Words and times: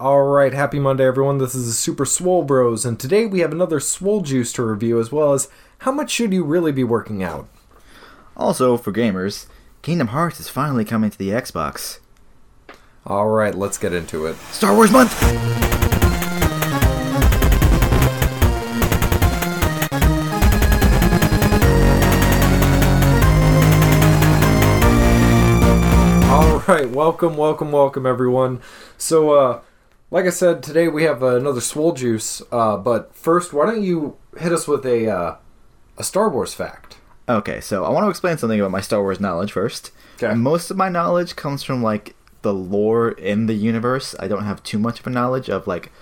All 0.00 0.22
right, 0.22 0.54
happy 0.54 0.78
Monday, 0.78 1.06
everyone. 1.06 1.36
This 1.36 1.54
is 1.54 1.66
the 1.66 1.72
Super 1.74 2.06
Swole 2.06 2.42
Bros, 2.42 2.86
and 2.86 2.98
today 2.98 3.26
we 3.26 3.40
have 3.40 3.52
another 3.52 3.78
Swole 3.80 4.22
Juice 4.22 4.50
to 4.54 4.64
review, 4.64 4.98
as 4.98 5.12
well 5.12 5.34
as 5.34 5.50
how 5.80 5.92
much 5.92 6.10
should 6.10 6.32
you 6.32 6.42
really 6.42 6.72
be 6.72 6.82
working 6.82 7.22
out? 7.22 7.50
Also, 8.34 8.78
for 8.78 8.94
gamers, 8.94 9.44
Kingdom 9.82 10.06
Hearts 10.06 10.40
is 10.40 10.48
finally 10.48 10.86
coming 10.86 11.10
to 11.10 11.18
the 11.18 11.28
Xbox. 11.28 11.98
All 13.04 13.28
right, 13.28 13.54
let's 13.54 13.76
get 13.76 13.92
into 13.92 14.24
it. 14.24 14.36
Star 14.36 14.74
Wars 14.74 14.90
Month! 14.90 15.22
All 26.30 26.60
right, 26.66 26.88
welcome, 26.88 27.36
welcome, 27.36 27.70
welcome, 27.70 28.06
everyone. 28.06 28.62
So, 28.96 29.32
uh, 29.32 29.60
like 30.10 30.24
I 30.26 30.30
said, 30.30 30.62
today 30.62 30.88
we 30.88 31.04
have 31.04 31.22
uh, 31.22 31.36
another 31.36 31.60
Swole 31.60 31.92
Juice, 31.92 32.42
uh, 32.52 32.76
but 32.76 33.14
first, 33.14 33.52
why 33.52 33.66
don't 33.66 33.82
you 33.82 34.16
hit 34.38 34.52
us 34.52 34.66
with 34.68 34.84
a 34.86 35.08
uh, 35.08 35.36
a 35.98 36.04
Star 36.04 36.28
Wars 36.28 36.54
fact? 36.54 36.96
Okay, 37.28 37.60
so 37.60 37.84
I 37.84 37.90
want 37.90 38.04
to 38.06 38.10
explain 38.10 38.38
something 38.38 38.58
about 38.58 38.72
my 38.72 38.80
Star 38.80 39.00
Wars 39.02 39.20
knowledge 39.20 39.52
first. 39.52 39.92
Okay. 40.22 40.34
Most 40.34 40.70
of 40.70 40.76
my 40.76 40.88
knowledge 40.88 41.36
comes 41.36 41.62
from, 41.62 41.82
like, 41.82 42.14
the 42.42 42.52
lore 42.52 43.10
in 43.12 43.46
the 43.46 43.54
universe. 43.54 44.14
I 44.18 44.26
don't 44.26 44.44
have 44.44 44.62
too 44.62 44.78
much 44.78 44.98
of 45.00 45.06
a 45.06 45.10
knowledge 45.10 45.48
of, 45.48 45.66
like, 45.66 45.92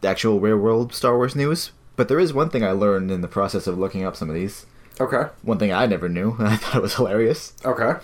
the 0.00 0.08
actual 0.08 0.38
real 0.40 0.56
world 0.56 0.94
Star 0.94 1.16
Wars 1.16 1.34
news. 1.34 1.72
But 1.96 2.08
there 2.08 2.20
is 2.20 2.32
one 2.32 2.48
thing 2.50 2.62
I 2.62 2.70
learned 2.72 3.10
in 3.10 3.22
the 3.22 3.28
process 3.28 3.66
of 3.66 3.78
looking 3.78 4.04
up 4.04 4.14
some 4.16 4.28
of 4.28 4.34
these. 4.34 4.66
Okay, 5.00 5.28
One 5.42 5.58
thing 5.58 5.72
I 5.72 5.86
never 5.86 6.08
knew, 6.08 6.36
and 6.38 6.46
I 6.48 6.56
thought 6.56 6.76
it 6.76 6.82
was 6.82 6.94
hilarious. 6.94 7.52
okay, 7.64 7.98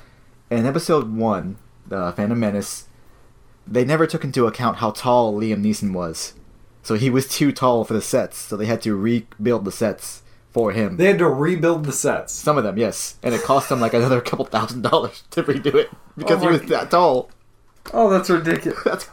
In 0.50 0.66
episode 0.66 1.14
one, 1.14 1.56
the 1.86 2.12
Phantom 2.16 2.38
Menace, 2.40 2.88
they 3.66 3.84
never 3.84 4.06
took 4.06 4.24
into 4.24 4.46
account 4.46 4.78
how 4.78 4.90
tall 4.90 5.34
Liam 5.34 5.62
Neeson 5.62 5.92
was. 5.92 6.34
So 6.82 6.94
he 6.94 7.10
was 7.10 7.28
too 7.28 7.52
tall 7.52 7.84
for 7.84 7.94
the 7.94 8.02
sets, 8.02 8.36
so 8.36 8.56
they 8.56 8.66
had 8.66 8.82
to 8.82 8.96
rebuild 8.96 9.64
the 9.64 9.72
sets 9.72 10.22
for 10.50 10.72
him. 10.72 10.96
they 10.96 11.06
had 11.06 11.18
to 11.18 11.28
rebuild 11.28 11.84
the 11.84 11.92
sets. 11.92 12.32
Some 12.32 12.58
of 12.58 12.64
them, 12.64 12.76
yes, 12.76 13.16
and 13.22 13.34
it 13.34 13.42
cost 13.42 13.68
them 13.68 13.80
like 13.80 13.94
another 13.94 14.20
couple 14.20 14.44
thousand 14.44 14.82
dollars 14.82 15.22
to 15.30 15.42
redo 15.44 15.74
it 15.74 15.90
because 16.16 16.42
Oh 16.42 16.46
he 16.46 16.52
was 16.52 16.62
that 16.62 16.90
tall. 16.90 17.30
Oh, 17.92 18.10
that's 18.10 18.30
ridiculous. 18.30 18.78
That's 18.84 19.08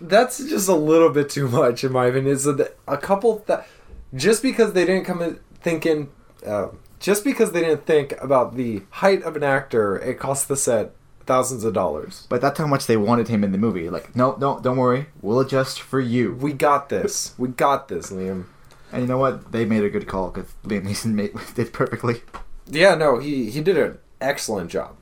That's 0.00 0.38
just 0.38 0.68
a 0.68 0.74
little 0.74 1.10
bit 1.10 1.28
too 1.30 1.46
much, 1.48 1.84
in 1.84 1.92
my 1.92 2.06
opinion. 2.06 2.32
Is 2.32 2.44
that 2.44 2.76
a 2.88 2.96
couple 2.96 3.44
that 3.46 3.66
just 4.14 4.42
because 4.42 4.72
they 4.72 4.84
didn't 4.86 5.04
come 5.04 5.20
in 5.22 5.40
thinking, 5.60 6.10
uh, 6.46 6.68
just 6.98 7.22
because 7.22 7.52
they 7.52 7.60
didn't 7.60 7.84
think 7.86 8.14
about 8.22 8.56
the 8.56 8.82
height 8.90 9.22
of 9.22 9.36
an 9.36 9.42
actor, 9.42 9.96
it 9.98 10.18
cost 10.18 10.48
the 10.48 10.56
set 10.56 10.92
thousands 11.26 11.64
of 11.64 11.72
dollars. 11.74 12.26
but 12.28 12.40
that's 12.40 12.58
how 12.58 12.66
much 12.66 12.86
they 12.86 12.96
wanted 12.96 13.28
him 13.28 13.42
in 13.44 13.52
the 13.52 13.58
movie. 13.58 13.88
Like, 13.90 14.14
no, 14.16 14.36
no, 14.36 14.60
don't 14.60 14.76
worry, 14.76 15.06
we'll 15.20 15.40
adjust 15.40 15.80
for 15.80 16.00
you. 16.00 16.34
We 16.34 16.52
got 16.52 16.88
this. 16.88 17.34
We 17.38 17.48
got 17.48 17.88
this, 17.88 18.10
Liam. 18.10 18.44
And 18.92 19.02
you 19.02 19.08
know 19.08 19.18
what? 19.18 19.52
They 19.52 19.64
made 19.64 19.84
a 19.84 19.90
good 19.90 20.06
call 20.06 20.30
because 20.30 20.50
Liam 20.64 20.84
Neeson 20.86 21.12
made, 21.14 21.32
did 21.54 21.72
perfectly. 21.72 22.22
Yeah, 22.66 22.94
no, 22.94 23.18
he 23.18 23.50
he 23.50 23.60
did 23.60 23.76
an 23.78 23.98
excellent 24.20 24.70
job. 24.70 24.96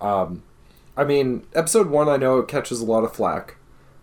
Um, 0.00 0.42
I 0.96 1.04
mean, 1.04 1.46
episode 1.54 1.88
one, 1.88 2.08
I 2.08 2.16
know 2.16 2.38
it 2.38 2.48
catches 2.48 2.80
a 2.80 2.84
lot 2.84 3.04
of 3.04 3.12
flack, 3.14 3.56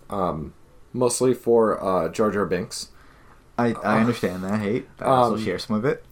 um, 0.10 0.54
mostly 0.94 1.34
for 1.34 1.82
uh, 1.84 2.10
Jar 2.10 2.32
Jar 2.32 2.46
Binks. 2.46 2.90
I, 3.58 3.74
I 3.84 4.00
understand 4.00 4.44
that 4.44 4.60
hate. 4.62 4.88
I 5.00 5.06
also 5.06 5.36
Um, 5.36 5.44
share 5.44 5.60
some 5.60 5.76
of 5.76 5.86
it. 5.86 6.04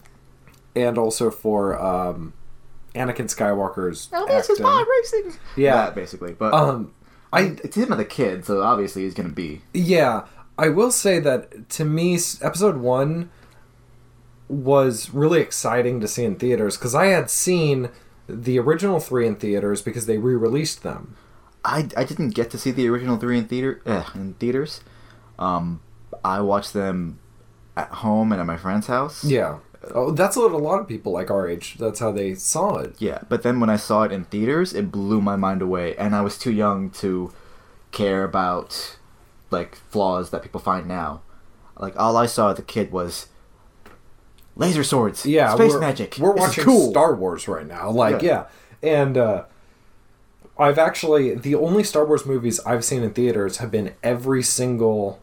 and 0.76 0.96
also 0.98 1.30
for 1.30 1.80
um, 1.82 2.32
Anakin 2.94 3.26
Skywalker's 3.26 4.08
Oh, 4.12 4.26
this 4.26 4.50
is 4.50 4.58
pod 4.58 4.86
racing. 4.88 5.34
Yeah. 5.56 5.74
That, 5.86 5.94
basically. 5.94 6.32
But 6.32 6.52
Um, 6.54 6.92
I 7.32 7.56
it's 7.62 7.76
him 7.76 7.92
as 7.92 7.98
a 7.98 8.04
kid, 8.04 8.44
so 8.44 8.62
obviously 8.62 9.02
he's 9.02 9.14
gonna 9.14 9.28
be. 9.28 9.62
yeah, 9.72 10.26
I 10.58 10.68
will 10.68 10.90
say 10.90 11.20
that 11.20 11.68
to 11.70 11.84
me, 11.84 12.18
episode 12.42 12.76
one 12.76 13.30
was 14.48 15.10
really 15.10 15.40
exciting 15.40 16.00
to 16.00 16.08
see 16.08 16.24
in 16.24 16.36
theaters 16.36 16.76
because 16.76 16.94
I 16.94 17.06
had 17.06 17.30
seen 17.30 17.88
the 18.28 18.58
original 18.58 19.00
three 19.00 19.26
in 19.26 19.36
theaters 19.36 19.80
because 19.82 20.06
they 20.06 20.18
re-released 20.18 20.82
them. 20.82 21.16
I, 21.64 21.88
I 21.96 22.04
didn't 22.04 22.30
get 22.30 22.50
to 22.50 22.58
see 22.58 22.70
the 22.70 22.88
original 22.88 23.16
three 23.16 23.38
in 23.38 23.46
theater 23.46 23.80
uh, 23.86 24.04
in 24.14 24.34
theaters. 24.34 24.80
Um, 25.38 25.80
I 26.24 26.40
watched 26.40 26.72
them 26.72 27.18
at 27.76 27.88
home 27.88 28.32
and 28.32 28.40
at 28.40 28.46
my 28.46 28.56
friend's 28.56 28.86
house. 28.88 29.24
Yeah, 29.24 29.58
oh, 29.94 30.10
that's 30.12 30.36
what 30.36 30.52
a 30.52 30.56
lot 30.56 30.80
of 30.80 30.88
people 30.88 31.12
like 31.12 31.30
our 31.30 31.48
age. 31.48 31.76
That's 31.78 32.00
how 32.00 32.12
they 32.12 32.34
saw 32.34 32.76
it. 32.78 32.96
Yeah, 32.98 33.20
but 33.28 33.42
then 33.42 33.60
when 33.60 33.70
I 33.70 33.76
saw 33.76 34.02
it 34.02 34.12
in 34.12 34.24
theaters, 34.24 34.72
it 34.74 34.90
blew 34.92 35.20
my 35.20 35.36
mind 35.36 35.62
away, 35.62 35.96
and 35.96 36.14
I 36.14 36.20
was 36.20 36.38
too 36.38 36.52
young 36.52 36.90
to 36.90 37.32
care 37.92 38.24
about 38.24 38.96
like 39.50 39.74
flaws 39.90 40.30
that 40.30 40.42
people 40.42 40.60
find 40.60 40.86
now. 40.86 41.22
Like 41.78 41.98
all 41.98 42.16
I 42.16 42.26
saw 42.26 42.52
as 42.52 42.58
a 42.58 42.62
kid 42.62 42.92
was 42.92 43.28
laser 44.56 44.84
swords, 44.84 45.24
Yeah, 45.26 45.54
space 45.54 45.72
we're, 45.72 45.80
magic. 45.80 46.16
We're 46.18 46.34
This 46.34 46.40
watching 46.40 46.64
cool. 46.64 46.90
Star 46.90 47.14
Wars 47.14 47.48
right 47.48 47.66
now. 47.66 47.90
Like, 47.90 48.20
yeah, 48.22 48.44
Yeah. 48.82 49.02
and 49.02 49.16
uh, 49.16 49.44
I've 50.58 50.78
actually 50.78 51.34
the 51.34 51.54
only 51.54 51.82
Star 51.82 52.04
Wars 52.04 52.26
movies 52.26 52.60
I've 52.66 52.84
seen 52.84 53.02
in 53.02 53.12
theaters 53.14 53.56
have 53.58 53.70
been 53.70 53.94
every 54.02 54.42
single 54.42 55.22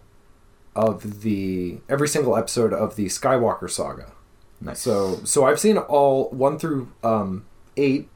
of 0.76 1.22
the 1.22 1.80
every 1.88 2.08
single 2.08 2.36
episode 2.36 2.74
of 2.74 2.96
the 2.96 3.06
Skywalker 3.06 3.70
saga. 3.70 4.12
Nice. 4.60 4.80
So, 4.80 5.22
so 5.24 5.46
I've 5.46 5.60
seen 5.60 5.78
all 5.78 6.30
one 6.30 6.58
through 6.58 6.92
um, 7.04 7.46
eight. 7.76 8.10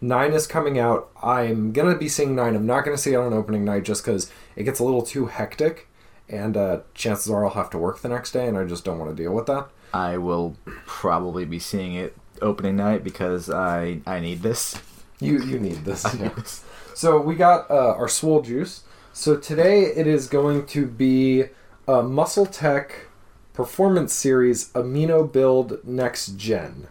Nine 0.00 0.32
is 0.32 0.46
coming 0.46 0.78
out. 0.78 1.10
I'm 1.22 1.72
gonna 1.72 1.96
be 1.96 2.08
seeing 2.08 2.34
nine. 2.34 2.54
I'm 2.54 2.66
not 2.66 2.84
gonna 2.84 2.98
see 2.98 3.12
it 3.12 3.16
on 3.16 3.32
opening 3.32 3.64
night 3.64 3.84
just 3.84 4.04
because 4.04 4.30
it 4.56 4.64
gets 4.64 4.80
a 4.80 4.84
little 4.84 5.02
too 5.02 5.26
hectic, 5.26 5.88
and 6.28 6.56
uh, 6.56 6.80
chances 6.94 7.30
are 7.30 7.44
I'll 7.44 7.52
have 7.52 7.70
to 7.70 7.78
work 7.78 8.00
the 8.00 8.08
next 8.08 8.32
day, 8.32 8.46
and 8.46 8.58
I 8.58 8.64
just 8.64 8.84
don't 8.84 8.98
want 8.98 9.16
to 9.16 9.22
deal 9.22 9.32
with 9.32 9.46
that. 9.46 9.68
I 9.94 10.18
will 10.18 10.56
probably 10.86 11.44
be 11.44 11.58
seeing 11.58 11.94
it 11.94 12.16
opening 12.42 12.76
night 12.76 13.04
because 13.04 13.48
I 13.48 14.00
I 14.06 14.20
need 14.20 14.42
this. 14.42 14.76
You 15.20 15.42
you 15.42 15.58
need 15.58 15.84
this. 15.84 16.04
I 16.14 16.22
need 16.22 16.36
this. 16.36 16.64
So 16.94 17.20
we 17.20 17.34
got 17.34 17.70
uh, 17.70 17.94
our 17.96 18.08
swole 18.08 18.42
juice. 18.42 18.84
So 19.12 19.36
today 19.36 19.82
it 19.84 20.06
is 20.06 20.26
going 20.26 20.66
to 20.66 20.86
be 20.86 21.44
a 21.86 22.02
Muscle 22.02 22.46
Tech 22.46 23.06
Performance 23.54 24.12
Series 24.12 24.68
Amino 24.72 25.30
Build 25.30 25.78
Next 25.86 26.36
Gen. 26.36 26.88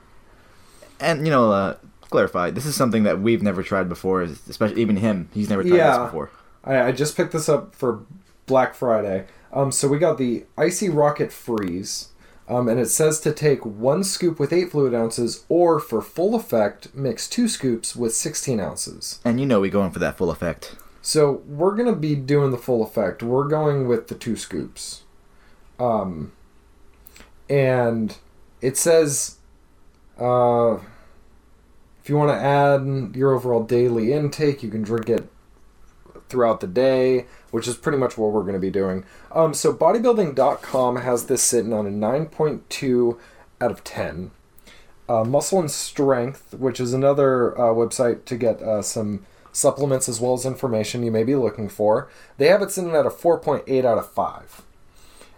And 0.99 1.25
you 1.27 1.31
know, 1.31 1.51
uh, 1.51 1.75
clarify. 2.01 2.49
This 2.49 2.65
is 2.65 2.75
something 2.75 3.03
that 3.03 3.19
we've 3.21 3.43
never 3.43 3.61
tried 3.61 3.87
before. 3.89 4.21
Especially 4.23 4.81
even 4.81 4.97
him. 4.97 5.29
He's 5.33 5.49
never 5.49 5.61
tried 5.63 5.75
Yeah. 5.77 5.97
this 5.99 6.05
before. 6.07 6.31
I, 6.63 6.81
I 6.83 6.91
just 6.91 7.15
picked 7.15 7.33
this 7.33 7.47
up 7.49 7.75
for 7.75 7.99
Black 8.47 8.73
Friday. 8.73 9.25
Um, 9.51 9.71
so 9.71 9.87
we 9.87 9.99
got 9.99 10.17
the 10.17 10.45
Icy 10.57 10.89
Rocket 10.89 11.31
Freeze. 11.31 12.09
Um, 12.49 12.67
and 12.67 12.77
it 12.79 12.89
says 12.89 13.19
to 13.21 13.31
take 13.31 13.65
one 13.65 14.03
scoop 14.03 14.37
with 14.39 14.51
eight 14.51 14.71
fluid 14.71 14.93
ounces, 14.93 15.45
or 15.47 15.79
for 15.79 16.01
full 16.01 16.35
effect, 16.35 16.93
mix 16.93 17.29
two 17.29 17.47
scoops 17.47 17.95
with 17.95 18.13
16 18.13 18.59
ounces. 18.59 19.19
And 19.23 19.39
you 19.39 19.45
know 19.45 19.61
we're 19.61 19.71
going 19.71 19.91
for 19.91 19.99
that 19.99 20.17
full 20.17 20.29
effect. 20.29 20.75
So 21.01 21.41
we're 21.47 21.73
gonna 21.75 21.95
be 21.95 22.15
doing 22.15 22.51
the 22.51 22.57
full 22.57 22.83
effect. 22.83 23.23
We're 23.23 23.47
going 23.47 23.87
with 23.87 24.09
the 24.09 24.15
two 24.15 24.35
scoops. 24.35 25.03
Um, 25.79 26.33
and 27.49 28.17
it 28.61 28.77
says, 28.77 29.37
uh, 30.19 30.77
if 32.01 32.09
you 32.09 32.17
want 32.17 32.31
to 32.31 32.35
add 32.35 33.15
your 33.15 33.33
overall 33.33 33.63
daily 33.63 34.11
intake, 34.13 34.63
you 34.63 34.69
can 34.69 34.81
drink 34.81 35.09
it 35.09 35.29
throughout 36.29 36.61
the 36.61 36.67
day, 36.67 37.25
which 37.51 37.67
is 37.67 37.75
pretty 37.75 37.97
much 37.97 38.17
what 38.17 38.31
we're 38.31 38.41
going 38.41 38.53
to 38.53 38.59
be 38.59 38.71
doing. 38.71 39.05
Um, 39.31 39.53
so 39.53 39.73
bodybuilding.com 39.73 40.97
has 40.97 41.27
this 41.27 41.43
sitting 41.43 41.73
on 41.73 41.85
a 41.85 41.91
9.2 41.91 43.19
out 43.61 43.71
of 43.71 43.83
10. 43.83 44.31
Uh, 45.07 45.23
Muscle 45.23 45.59
and 45.59 45.69
Strength, 45.69 46.55
which 46.55 46.79
is 46.79 46.93
another 46.93 47.57
uh, 47.59 47.73
website 47.73 48.25
to 48.25 48.35
get 48.35 48.61
uh, 48.61 48.81
some 48.81 49.25
supplements 49.51 50.09
as 50.09 50.19
well 50.19 50.33
as 50.33 50.45
information 50.45 51.03
you 51.03 51.11
may 51.11 51.23
be 51.23 51.35
looking 51.35 51.69
for, 51.69 52.09
they 52.37 52.47
have 52.47 52.61
it 52.61 52.71
sitting 52.71 52.95
at 52.95 53.05
a 53.05 53.09
4.8 53.09 53.85
out 53.85 53.97
of 53.97 54.09
5. 54.09 54.61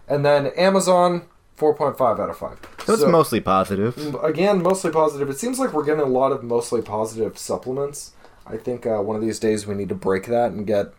And 0.08 0.24
then 0.24 0.46
Amazon, 0.56 1.26
4.5 1.56 2.20
out 2.20 2.30
of 2.30 2.36
5. 2.36 2.58
So 2.84 2.92
it's 2.94 3.04
mostly 3.04 3.40
positive. 3.40 4.14
Again, 4.22 4.62
mostly 4.62 4.90
positive. 4.90 5.30
It 5.30 5.38
seems 5.38 5.58
like 5.58 5.72
we're 5.72 5.84
getting 5.84 6.02
a 6.02 6.06
lot 6.06 6.32
of 6.32 6.42
mostly 6.44 6.82
positive 6.82 7.38
supplements. 7.38 8.12
I 8.46 8.56
think 8.56 8.86
uh, 8.86 8.98
one 9.00 9.16
of 9.16 9.22
these 9.22 9.38
days 9.38 9.66
we 9.66 9.74
need 9.74 9.88
to 9.88 9.94
break 9.94 10.26
that 10.26 10.52
and 10.52 10.66
get 10.66 10.92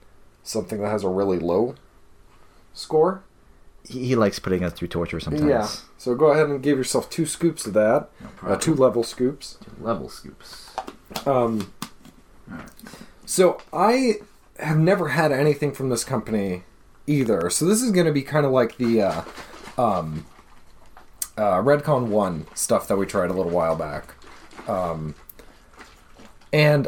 something 0.44 0.82
that 0.82 0.90
has 0.90 1.04
a 1.04 1.10
really 1.10 1.40
low 1.40 1.76
score. 2.74 3.24
He, 3.84 4.08
he 4.08 4.16
likes 4.16 4.40
putting 4.40 4.64
us 4.64 4.74
through 4.74 4.90
torture 4.90 5.20
sometimes. 5.20 5.48
Yeah. 5.48 5.68
So 5.98 6.16
go 6.16 6.28
ahead 6.28 6.48
and 6.48 6.62
give 6.62 6.78
yourself 6.78 7.10
two 7.10 7.26
scoops 7.26 7.66
of 7.66 7.74
that. 7.74 8.10
No 8.42 8.50
Uh, 8.50 8.56
two 8.58 8.74
level 8.76 9.04
scoops. 9.04 9.58
Two 9.64 9.84
level 9.84 10.10
scoops. 10.10 10.72
Um, 11.26 11.72
so 13.26 13.60
I 13.72 14.16
have 14.60 14.78
never 14.78 15.10
had 15.10 15.32
anything 15.32 15.72
from 15.72 15.90
this 15.90 16.04
company 16.04 16.64
either. 17.06 17.50
So 17.50 17.66
this 17.66 17.82
is 17.82 17.92
going 17.92 18.08
to 18.08 18.12
be 18.12 18.24
kind 18.24 18.46
of 18.46 18.52
like 18.52 18.78
the 18.78 19.02
uh, 19.04 19.22
um, 19.78 20.26
uh, 21.38 21.62
Redcon 21.62 22.08
One 22.08 22.48
stuff 22.54 22.88
that 22.88 22.98
we 22.98 23.06
tried 23.06 23.30
a 23.30 23.34
little 23.34 23.52
while 23.52 23.76
back, 23.76 24.16
um, 24.68 25.16
and 26.52 26.88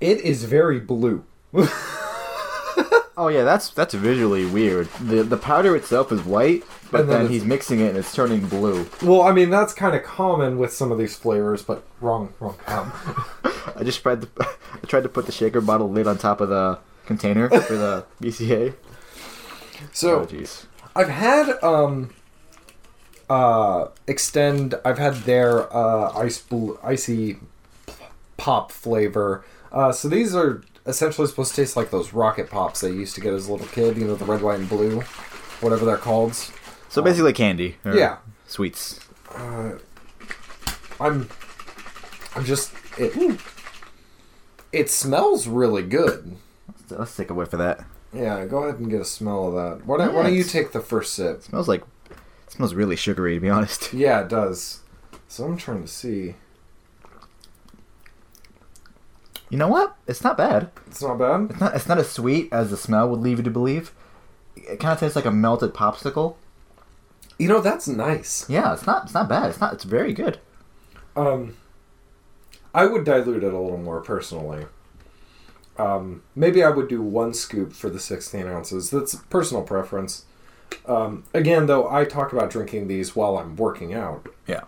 it 0.00 0.20
is 0.20 0.44
very 0.44 0.80
blue. 0.80 1.24
Oh 3.18 3.28
yeah, 3.28 3.44
that's 3.44 3.70
that's 3.70 3.94
visually 3.94 4.44
weird. 4.44 4.88
The 5.00 5.22
the 5.22 5.38
powder 5.38 5.74
itself 5.74 6.12
is 6.12 6.22
white, 6.22 6.64
but 6.90 7.00
And 7.00 7.08
then 7.08 7.22
then, 7.22 7.32
he's 7.32 7.46
mixing 7.46 7.80
it 7.80 7.88
and 7.88 7.96
it's 7.96 8.14
turning 8.14 8.46
blue. 8.46 8.86
Well, 9.02 9.22
I 9.22 9.32
mean 9.32 9.48
that's 9.48 9.72
kind 9.72 9.96
of 9.96 10.02
common 10.02 10.58
with 10.58 10.70
some 10.74 10.92
of 10.92 10.98
these 10.98 11.16
flavors, 11.16 11.62
but 11.62 11.82
wrong, 12.02 12.34
wrong. 12.40 12.56
Um, 12.66 12.92
I 13.74 13.84
just 13.84 14.02
tried 14.02 14.20
to 14.20 14.28
I 14.40 14.86
tried 14.86 15.04
to 15.04 15.08
put 15.08 15.24
the 15.24 15.32
shaker 15.32 15.62
bottle 15.62 15.90
lid 15.90 16.06
on 16.06 16.18
top 16.18 16.42
of 16.42 16.50
the 16.50 16.78
container 17.06 17.48
for 17.48 17.74
the 17.74 18.04
BCA. 18.20 18.74
so 19.92 20.20
oh 20.20 20.26
jeez. 20.26 20.66
I've 20.94 21.08
had 21.08 21.58
um 21.62 22.10
uh 23.28 23.88
extend 24.06 24.74
I've 24.84 24.98
had 24.98 25.14
their 25.24 25.72
uh 25.74 26.12
ice 26.16 26.38
blue 26.40 26.78
icy 26.82 27.38
pop 28.36 28.70
flavor. 28.70 29.44
Uh 29.72 29.92
so 29.92 30.08
these 30.08 30.34
are 30.34 30.62
essentially 30.86 31.26
supposed 31.26 31.54
to 31.54 31.62
taste 31.62 31.76
like 31.76 31.90
those 31.90 32.12
rocket 32.12 32.48
pops 32.50 32.80
they 32.80 32.90
used 32.90 33.14
to 33.16 33.20
get 33.20 33.34
as 33.34 33.48
a 33.48 33.52
little 33.52 33.66
kid, 33.68 33.96
you 33.96 34.06
know, 34.06 34.14
the 34.14 34.24
red, 34.24 34.40
white, 34.42 34.60
and 34.60 34.68
blue, 34.68 35.00
whatever 35.60 35.84
they're 35.84 35.96
called. 35.96 36.34
So 36.88 37.02
basically 37.02 37.32
candy. 37.32 37.76
or 37.84 37.96
Yeah. 37.96 38.18
Sweets. 38.46 39.00
Uh, 39.34 39.72
I'm 41.00 41.28
I'm 42.36 42.44
just 42.44 42.72
it 42.98 43.40
it 44.72 44.90
smells 44.90 45.46
really 45.48 45.82
good. 45.82 46.36
Let's 46.90 47.16
take 47.16 47.30
a 47.30 47.34
whiff 47.34 47.52
of 47.52 47.58
that. 47.58 47.84
Yeah, 48.12 48.46
go 48.46 48.62
ahead 48.62 48.78
and 48.78 48.88
get 48.90 49.00
a 49.00 49.04
smell 49.04 49.48
of 49.48 49.54
that. 49.54 49.86
Why 49.86 49.98
don't, 49.98 50.14
why 50.14 50.22
don't 50.22 50.34
you 50.34 50.44
take 50.44 50.72
the 50.72 50.80
first 50.80 51.14
sip? 51.14 51.42
smells 51.42 51.68
like 51.68 51.82
it 52.46 52.52
smells 52.52 52.74
really 52.74 52.96
sugary 52.96 53.34
to 53.34 53.40
be 53.40 53.48
honest. 53.48 53.92
Yeah, 53.92 54.20
it 54.22 54.28
does. 54.28 54.80
So 55.28 55.44
I'm 55.44 55.56
trying 55.56 55.82
to 55.82 55.88
see. 55.88 56.34
You 59.48 59.58
know 59.58 59.68
what? 59.68 59.96
It's 60.06 60.24
not 60.24 60.36
bad. 60.36 60.70
It's 60.86 61.02
not 61.02 61.18
bad. 61.18 61.50
It's 61.50 61.60
not 61.60 61.74
it's 61.76 61.88
not 61.88 61.98
as 61.98 62.10
sweet 62.10 62.48
as 62.52 62.70
the 62.70 62.76
smell 62.76 63.08
would 63.08 63.20
leave 63.20 63.38
you 63.38 63.44
to 63.44 63.50
believe. 63.50 63.92
It 64.56 64.80
kind 64.80 64.92
of 64.92 65.00
tastes 65.00 65.16
like 65.16 65.24
a 65.24 65.30
melted 65.30 65.74
popsicle. 65.74 66.36
You 67.38 67.48
know, 67.48 67.60
that's 67.60 67.86
nice. 67.86 68.48
Yeah, 68.48 68.72
it's 68.72 68.86
not 68.86 69.04
it's 69.04 69.14
not 69.14 69.28
bad. 69.28 69.50
It's 69.50 69.60
not 69.60 69.72
it's 69.74 69.84
very 69.84 70.12
good. 70.12 70.38
Um, 71.14 71.56
I 72.74 72.86
would 72.86 73.04
dilute 73.04 73.42
it 73.44 73.52
a 73.52 73.58
little 73.58 73.78
more 73.78 74.00
personally. 74.00 74.66
Um, 75.78 76.22
maybe 76.34 76.62
I 76.62 76.70
would 76.70 76.88
do 76.88 77.02
one 77.02 77.34
scoop 77.34 77.72
for 77.72 77.90
the 77.90 78.00
16 78.00 78.46
ounces. 78.46 78.90
That's 78.90 79.14
personal 79.14 79.62
preference. 79.62 80.24
Um, 80.86 81.24
again, 81.34 81.66
though, 81.66 81.90
I 81.90 82.04
talk 82.04 82.32
about 82.32 82.50
drinking 82.50 82.88
these 82.88 83.16
while 83.16 83.38
I'm 83.38 83.56
working 83.56 83.92
out. 83.94 84.28
Yeah. 84.46 84.64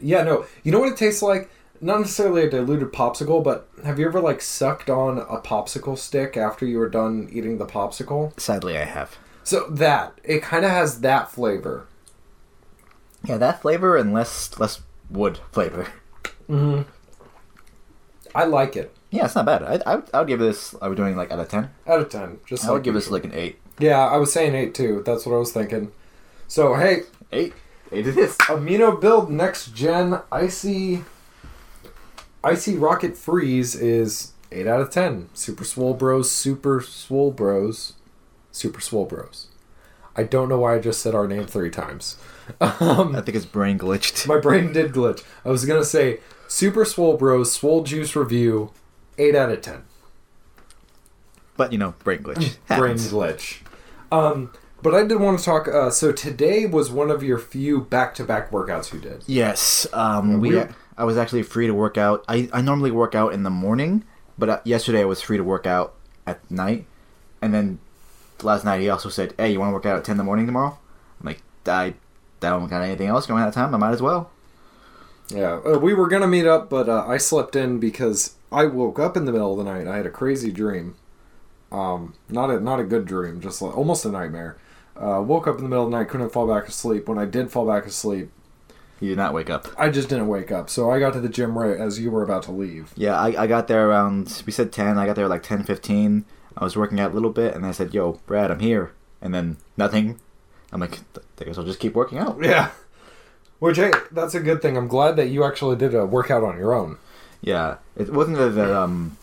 Yeah, 0.00 0.22
no. 0.22 0.46
You 0.62 0.72
know 0.72 0.80
what 0.80 0.92
it 0.92 0.96
tastes 0.96 1.22
like? 1.22 1.50
Not 1.80 2.00
necessarily 2.00 2.42
a 2.44 2.50
diluted 2.50 2.92
popsicle, 2.92 3.42
but 3.42 3.68
have 3.84 3.98
you 3.98 4.06
ever 4.06 4.20
like 4.20 4.42
sucked 4.42 4.90
on 4.90 5.18
a 5.18 5.38
popsicle 5.40 5.96
stick 5.96 6.36
after 6.36 6.66
you 6.66 6.78
were 6.78 6.90
done 6.90 7.28
eating 7.32 7.58
the 7.58 7.66
popsicle? 7.66 8.38
Sadly, 8.38 8.76
I 8.76 8.84
have. 8.84 9.16
So 9.44 9.66
that 9.70 10.18
it 10.22 10.42
kind 10.42 10.64
of 10.64 10.70
has 10.70 11.00
that 11.00 11.30
flavor. 11.30 11.86
Yeah, 13.24 13.38
that 13.38 13.62
flavor 13.62 13.96
and 13.96 14.12
less 14.12 14.58
less 14.58 14.82
wood 15.08 15.40
flavor. 15.52 15.86
Mm-hmm. 16.48 16.82
I 18.34 18.44
like 18.44 18.76
it. 18.76 18.94
Yeah, 19.10 19.24
it's 19.24 19.34
not 19.34 19.46
bad. 19.46 19.62
I 19.62 19.80
I 19.90 19.96
would, 19.96 20.10
I 20.12 20.18
would 20.18 20.28
give 20.28 20.38
this. 20.38 20.74
I 20.82 20.88
would 20.88 20.96
doing 20.96 21.16
like 21.16 21.30
out 21.30 21.40
of 21.40 21.48
ten. 21.48 21.70
Out 21.86 22.00
of 22.00 22.10
ten, 22.10 22.40
just 22.46 22.64
I 22.64 22.68
like 22.68 22.74
would 22.74 22.82
give 22.84 22.94
this 22.94 23.10
like 23.10 23.24
an 23.24 23.32
eight. 23.34 23.59
Yeah, 23.80 24.06
I 24.06 24.16
was 24.18 24.32
saying 24.32 24.54
eight 24.54 24.74
too. 24.74 25.02
That's 25.04 25.26
what 25.26 25.34
I 25.34 25.38
was 25.38 25.52
thinking. 25.52 25.92
So 26.48 26.74
hey, 26.74 27.02
Eight. 27.32 27.54
Eight 27.92 28.06
it 28.06 28.16
is. 28.16 28.36
Amino 28.38 29.00
Build 29.00 29.30
Next 29.30 29.74
Gen 29.74 30.20
Icy 30.30 31.04
Icy 32.44 32.76
Rocket 32.76 33.16
Freeze 33.16 33.74
is 33.74 34.32
eight 34.52 34.66
out 34.66 34.80
of 34.80 34.90
ten. 34.90 35.28
Super 35.34 35.64
Swole 35.64 35.94
Bros, 35.94 36.30
Super 36.30 36.80
Swole 36.80 37.30
Bros, 37.32 37.94
Super 38.52 38.80
Swole 38.80 39.06
Bros. 39.06 39.48
I 40.16 40.24
don't 40.24 40.48
know 40.48 40.58
why 40.58 40.74
I 40.74 40.78
just 40.80 41.00
said 41.00 41.14
our 41.14 41.26
name 41.28 41.46
three 41.46 41.70
times. 41.70 42.16
Um, 42.60 43.14
I 43.14 43.20
think 43.20 43.36
it's 43.36 43.46
brain 43.46 43.78
glitched. 43.78 44.26
my 44.26 44.40
brain 44.40 44.72
did 44.72 44.90
glitch. 44.90 45.22
I 45.44 45.50
was 45.50 45.64
gonna 45.64 45.84
say 45.84 46.18
Super 46.48 46.84
Swole 46.84 47.16
Bros 47.16 47.52
Swole 47.52 47.84
Juice 47.84 48.16
Review, 48.16 48.72
eight 49.18 49.36
out 49.36 49.52
of 49.52 49.60
ten. 49.60 49.84
But 51.56 51.70
you 51.72 51.78
know, 51.78 51.94
brain 52.02 52.24
glitch. 52.24 52.56
brain 52.76 52.96
glitch. 52.96 53.58
Um, 54.12 54.52
but 54.82 54.94
I 54.94 55.04
did 55.04 55.20
want 55.20 55.38
to 55.38 55.44
talk. 55.44 55.68
Uh, 55.68 55.90
so 55.90 56.12
today 56.12 56.66
was 56.66 56.90
one 56.90 57.10
of 57.10 57.22
your 57.22 57.38
few 57.38 57.82
back-to-back 57.82 58.50
workouts 58.50 58.92
you 58.92 59.00
did. 59.00 59.24
Yes. 59.26 59.86
Um. 59.92 60.40
we-. 60.40 60.62
I 60.96 61.04
was 61.04 61.16
actually 61.16 61.44
free 61.44 61.66
to 61.66 61.72
work 61.72 61.96
out. 61.96 62.24
I 62.28 62.50
I 62.52 62.60
normally 62.60 62.90
work 62.90 63.14
out 63.14 63.32
in 63.32 63.42
the 63.42 63.50
morning, 63.50 64.04
but 64.36 64.48
uh, 64.50 64.60
yesterday 64.64 65.00
I 65.00 65.06
was 65.06 65.22
free 65.22 65.38
to 65.38 65.44
work 65.44 65.66
out 65.66 65.94
at 66.26 66.38
night, 66.50 66.84
and 67.40 67.54
then 67.54 67.78
last 68.42 68.66
night 68.66 68.82
he 68.82 68.90
also 68.90 69.08
said, 69.08 69.32
"Hey, 69.38 69.52
you 69.52 69.60
want 69.60 69.70
to 69.70 69.74
work 69.74 69.86
out 69.86 69.96
at 69.96 70.04
ten 70.04 70.14
in 70.14 70.18
the 70.18 70.24
morning 70.24 70.44
tomorrow?" 70.44 70.78
I'm 71.20 71.26
like, 71.26 71.42
I, 71.66 71.84
I 71.86 71.94
don't 72.40 72.68
got 72.68 72.82
anything 72.82 73.08
else 73.08 73.26
going 73.26 73.40
on 73.40 73.48
at 73.48 73.54
that 73.54 73.60
time. 73.60 73.74
I 73.74 73.78
might 73.78 73.92
as 73.92 74.02
well. 74.02 74.30
Yeah, 75.28 75.60
uh, 75.64 75.78
we 75.78 75.94
were 75.94 76.08
gonna 76.08 76.26
meet 76.26 76.46
up, 76.46 76.68
but 76.68 76.88
uh, 76.88 77.06
I 77.06 77.16
slept 77.16 77.56
in 77.56 77.78
because 77.78 78.34
I 78.52 78.66
woke 78.66 78.98
up 78.98 79.16
in 79.16 79.24
the 79.24 79.32
middle 79.32 79.58
of 79.58 79.64
the 79.64 79.72
night. 79.72 79.86
I 79.86 79.96
had 79.96 80.06
a 80.06 80.10
crazy 80.10 80.52
dream. 80.52 80.96
Um, 81.72 82.14
not 82.28 82.50
a 82.50 82.60
not 82.60 82.80
a 82.80 82.84
good 82.84 83.06
dream, 83.06 83.40
just 83.40 83.62
like, 83.62 83.76
almost 83.76 84.04
a 84.04 84.10
nightmare. 84.10 84.56
Uh, 84.96 85.22
woke 85.22 85.46
up 85.46 85.56
in 85.56 85.62
the 85.62 85.68
middle 85.68 85.84
of 85.84 85.90
the 85.90 85.96
night, 85.96 86.08
couldn't 86.08 86.30
fall 86.30 86.46
back 86.46 86.68
asleep. 86.68 87.08
When 87.08 87.18
I 87.18 87.24
did 87.24 87.50
fall 87.50 87.66
back 87.66 87.86
asleep, 87.86 88.30
You 89.00 89.08
did 89.10 89.16
not 89.16 89.32
wake 89.32 89.48
up. 89.48 89.68
I 89.78 89.88
just 89.88 90.08
didn't 90.10 90.28
wake 90.28 90.52
up. 90.52 90.68
So 90.68 90.90
I 90.90 90.98
got 90.98 91.12
to 91.14 91.20
the 91.20 91.28
gym 91.28 91.56
right 91.56 91.78
as 91.78 91.98
you 91.98 92.10
were 92.10 92.22
about 92.22 92.42
to 92.44 92.52
leave. 92.52 92.92
Yeah, 92.96 93.18
I, 93.18 93.44
I 93.44 93.46
got 93.46 93.66
there 93.66 93.88
around, 93.88 94.42
we 94.44 94.52
said 94.52 94.72
10, 94.72 94.98
I 94.98 95.06
got 95.06 95.16
there 95.16 95.26
like 95.28 95.42
10, 95.42 95.62
15. 95.62 96.24
I 96.56 96.64
was 96.64 96.76
working 96.76 97.00
out 97.00 97.12
a 97.12 97.14
little 97.14 97.30
bit, 97.30 97.54
and 97.54 97.64
I 97.64 97.70
said, 97.70 97.94
yo, 97.94 98.20
Brad, 98.26 98.50
I'm 98.50 98.60
here. 98.60 98.92
And 99.22 99.32
then 99.32 99.56
nothing. 99.78 100.18
I'm 100.72 100.80
like, 100.80 100.98
I 101.40 101.44
guess 101.44 101.56
I'll 101.56 101.64
just 101.64 101.80
keep 101.80 101.94
working 101.94 102.18
out. 102.18 102.38
Yeah, 102.42 102.70
which 103.58 103.76
hey, 103.78 103.92
that's 104.10 104.34
a 104.34 104.40
good 104.40 104.60
thing. 104.60 104.76
I'm 104.76 104.88
glad 104.88 105.16
that 105.16 105.28
you 105.28 105.44
actually 105.44 105.76
did 105.76 105.94
a 105.94 106.04
workout 106.04 106.42
on 106.44 106.58
your 106.58 106.74
own. 106.74 106.98
Yeah, 107.40 107.76
it 107.96 108.12
wasn't 108.12 108.36
that 108.36 108.76
um, 108.76 109.16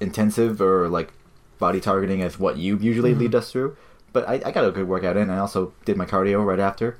intensive 0.00 0.60
or 0.60 0.88
like 0.88 1.12
body 1.64 1.80
targeting 1.80 2.20
as 2.20 2.38
what 2.38 2.58
you 2.58 2.76
usually 2.76 3.14
lead 3.14 3.34
us 3.34 3.50
through. 3.50 3.74
But 4.12 4.28
I, 4.28 4.34
I 4.44 4.50
got 4.50 4.66
a 4.66 4.70
good 4.70 4.86
workout 4.86 5.16
in. 5.16 5.30
I 5.30 5.38
also 5.38 5.72
did 5.86 5.96
my 5.96 6.04
cardio 6.04 6.44
right 6.44 6.58
after. 6.60 6.98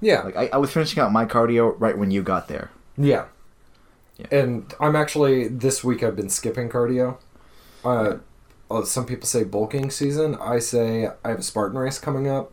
Yeah, 0.00 0.22
Like 0.22 0.36
I, 0.36 0.48
I 0.54 0.56
was 0.56 0.70
finishing 0.70 1.02
out 1.02 1.12
my 1.12 1.26
cardio 1.26 1.74
right 1.78 1.98
when 1.98 2.10
you 2.10 2.22
got 2.22 2.48
there. 2.48 2.70
Yeah. 2.96 3.26
Yeah. 4.16 4.26
And 4.40 4.72
I'm 4.80 4.96
actually 4.96 5.48
this 5.48 5.84
week 5.84 6.02
I've 6.02 6.16
been 6.16 6.30
skipping 6.30 6.68
cardio. 6.70 7.18
Uh, 7.84 8.16
uh, 8.70 8.82
some 8.84 9.04
people 9.06 9.26
say 9.26 9.44
bulking 9.44 9.90
season. 9.90 10.36
I 10.36 10.58
say 10.58 11.08
I 11.24 11.28
have 11.28 11.40
a 11.40 11.42
Spartan 11.42 11.78
race 11.78 11.98
coming 11.98 12.28
up, 12.28 12.52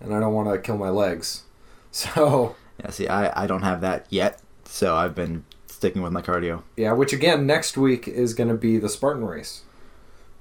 and 0.00 0.14
I 0.14 0.18
don't 0.20 0.34
want 0.34 0.52
to 0.52 0.58
kill 0.58 0.76
my 0.76 0.90
legs. 0.90 1.42
So 1.90 2.54
Yeah, 2.82 2.90
see, 2.90 3.08
I, 3.08 3.44
I 3.44 3.46
don't 3.46 3.62
have 3.62 3.80
that 3.80 4.06
yet, 4.10 4.42
so 4.64 4.94
I've 4.94 5.14
been 5.14 5.44
sticking 5.66 6.02
with 6.02 6.12
my 6.12 6.20
cardio. 6.22 6.62
yeah, 6.76 6.92
which 6.92 7.12
again 7.14 7.46
next 7.46 7.76
week 7.78 8.06
is 8.06 8.34
going 8.34 8.50
to 8.50 8.60
be 8.68 8.78
the 8.78 8.90
Spartan 8.90 9.24
race. 9.24 9.62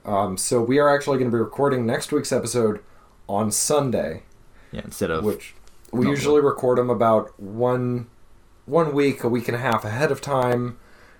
Um, 0.08 0.38
so 0.38 0.62
we 0.62 0.80
are 0.80 0.88
actually 0.94 1.18
going 1.18 1.30
to 1.30 1.36
be 1.36 1.42
recording 1.42 1.86
next 1.86 2.12
week's 2.12 2.32
episode 2.32 2.80
on 3.28 3.52
Sunday, 3.52 4.24
Yeah, 4.72 4.82
instead 4.86 5.12
of 5.12 5.24
which 5.24 5.54
we 5.92 6.06
No, 6.06 6.12
usually 6.12 6.42
record 6.42 6.78
them 6.78 6.90
about 6.90 7.38
one 7.40 8.08
one 8.66 8.94
week, 8.94 9.24
a 9.24 9.30
week 9.30 9.48
and 9.48 9.56
a 9.56 9.60
half 9.60 9.86
ahead 9.86 10.12
of 10.12 10.20
time, 10.22 10.78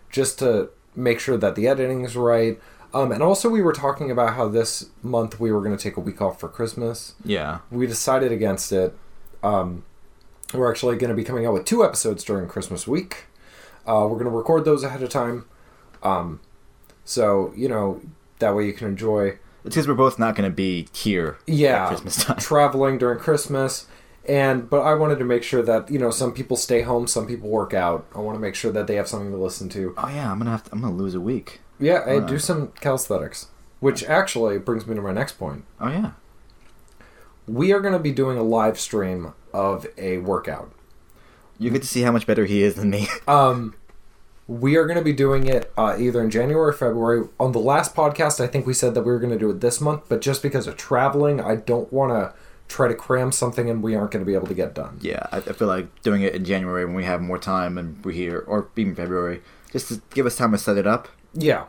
just 0.10 0.40
to 0.40 0.70
make 0.96 1.20
sure 1.20 1.38
that 1.38 1.56
the 1.56 1.68
editing 1.68 2.04
is 2.04 2.16
right. 2.16 2.60
Um, 2.94 3.12
and 3.12 3.22
also, 3.22 3.50
we 3.50 3.62
were 3.62 3.74
talking 3.74 4.10
about 4.10 4.34
how 4.36 4.48
this 4.48 4.90
month 5.04 5.40
we 5.40 5.52
were 5.52 5.62
going 5.62 5.76
to 5.76 5.82
take 5.82 5.98
a 5.98 6.02
week 6.02 6.22
off 6.22 6.40
for 6.40 6.48
Christmas. 6.48 7.16
yeah, 7.24 7.60
We 7.70 7.88
decided 7.88 8.32
against 8.32 8.72
it. 8.72 8.96
Um, 9.44 9.84
we're 10.54 10.70
actually 10.70 10.96
going 10.98 11.10
to 11.10 11.16
be 11.16 11.26
coming 11.26 11.46
out 11.46 11.54
with 11.54 11.66
two 11.66 11.84
episodes 11.84 12.24
during 12.24 12.48
Christmas 12.48 12.88
week. 12.88 13.26
Uh, 13.86 14.08
we're 14.10 14.18
going 14.18 14.26
to 14.26 14.30
record 14.30 14.64
those 14.66 14.84
ahead 14.84 15.04
of 15.04 15.10
time. 15.10 15.46
Um, 16.04 16.40
so, 17.04 17.54
you 17.56 17.68
know, 17.70 18.02
that 18.40 18.56
way 18.56 18.66
you 18.66 18.74
can 18.74 18.88
enjoy 18.88 19.28
it's 19.66 19.76
because 19.76 19.88
we're 19.88 19.94
both 19.94 20.18
not 20.20 20.36
going 20.36 20.50
to 20.50 20.56
be 20.56 20.88
here 20.94 21.38
yeah 21.48 21.84
at 21.84 21.88
Christmas 21.90 22.24
time. 22.24 22.38
traveling 22.40 22.98
during 22.98 23.20
christmas 23.20 23.86
and 24.28 24.70
but 24.70 24.82
i 24.82 24.94
wanted 24.94 25.18
to 25.20 25.26
make 25.26 25.44
sure 25.44 25.62
that 25.62 25.90
you 25.90 25.98
know 26.00 26.12
some 26.12 26.34
people 26.34 26.56
stay 26.58 26.82
home 26.82 27.08
some 27.08 27.26
people 27.28 27.50
work 27.50 27.74
out 27.74 28.06
i 28.16 28.20
want 28.20 28.36
to 28.36 28.40
make 28.40 28.56
sure 28.56 28.72
that 28.72 28.88
they 28.88 28.96
have 28.96 29.08
something 29.08 29.32
to 29.32 29.38
listen 29.38 29.68
to 29.70 29.94
Oh 29.98 30.08
yeah, 30.10 30.32
I'm 30.32 30.38
gonna 30.38 30.52
have 30.52 30.64
to. 30.66 30.70
I'm 30.74 30.82
gonna 30.82 30.94
lose 30.96 31.16
a 31.16 31.22
week. 31.22 31.60
yeah 31.80 32.04
I 32.06 32.20
do 32.20 32.38
some 32.40 32.72
calisthenics 32.80 33.48
which 33.80 34.04
actually 34.04 34.58
brings 34.58 34.86
me 34.88 34.96
to 34.96 35.02
my 35.02 35.12
next 35.14 35.34
point 35.34 35.64
Oh 35.80 35.90
yeah. 35.90 36.12
we 37.48 37.72
are 37.72 37.80
going 37.80 37.94
to 37.94 38.00
be 38.00 38.12
doing 38.12 38.38
a 38.38 38.44
live 38.44 38.80
stream 38.80 39.34
of 39.54 39.86
a 39.98 40.18
workout 40.20 40.72
You 41.58 41.70
get 41.72 41.82
to 41.82 41.88
see 41.88 42.02
how 42.02 42.12
much 42.12 42.28
better 42.28 42.46
he 42.46 42.64
is 42.64 42.76
than 42.76 42.90
me. 42.90 43.08
um 43.28 43.76
we 44.48 44.76
are 44.78 44.86
going 44.86 44.98
to 44.98 45.04
be 45.04 45.14
doing 45.14 45.46
it 45.48 45.72
uh, 45.78 45.96
either 46.00 46.22
in 46.22 46.30
January 46.30 46.70
or 46.70 46.74
February. 46.74 47.28
On 47.40 47.52
the 47.52 47.60
last 47.60 47.94
podcast, 47.96 48.40
I 48.44 48.48
think 48.48 48.66
we 48.66 48.74
said 48.74 48.94
that 48.96 49.02
we 49.04 49.12
were 49.12 49.20
going 49.20 49.34
to 49.34 49.40
do 49.40 49.50
it 49.50 49.60
this 49.62 49.82
month, 49.82 50.04
but 50.08 50.22
just 50.22 50.42
because 50.42 50.68
of 50.68 50.78
traveling, 50.78 51.42
I 51.42 51.56
don't 51.56 51.92
want 51.92 52.12
to 52.14 52.34
try 52.70 52.88
to 52.88 52.96
cram 52.96 53.32
something 53.32 53.70
and 53.70 53.82
we 53.84 53.96
aren't 53.96 54.12
going 54.12 54.24
to 54.24 54.26
be 54.26 54.34
able 54.36 54.48
to 54.48 54.54
get 54.54 54.74
done. 54.74 55.00
yeah, 55.02 55.26
I, 55.32 55.38
I 55.38 55.42
feel 55.42 55.68
like 55.68 56.02
doing 56.02 56.22
it 56.22 56.36
in 56.36 56.44
January 56.46 56.86
when 56.86 56.96
we 56.96 57.06
have 57.06 57.22
more 57.22 57.38
time 57.38 57.78
and 57.78 58.04
we're 58.06 58.12
here, 58.12 58.40
or 58.48 58.68
even 58.76 58.94
February, 58.96 59.42
just 59.72 59.88
to 59.90 60.02
give 60.14 60.26
us 60.26 60.36
time 60.36 60.52
to 60.52 60.58
set 60.58 60.78
it 60.78 60.88
up. 60.88 61.08
Yeah. 61.34 61.66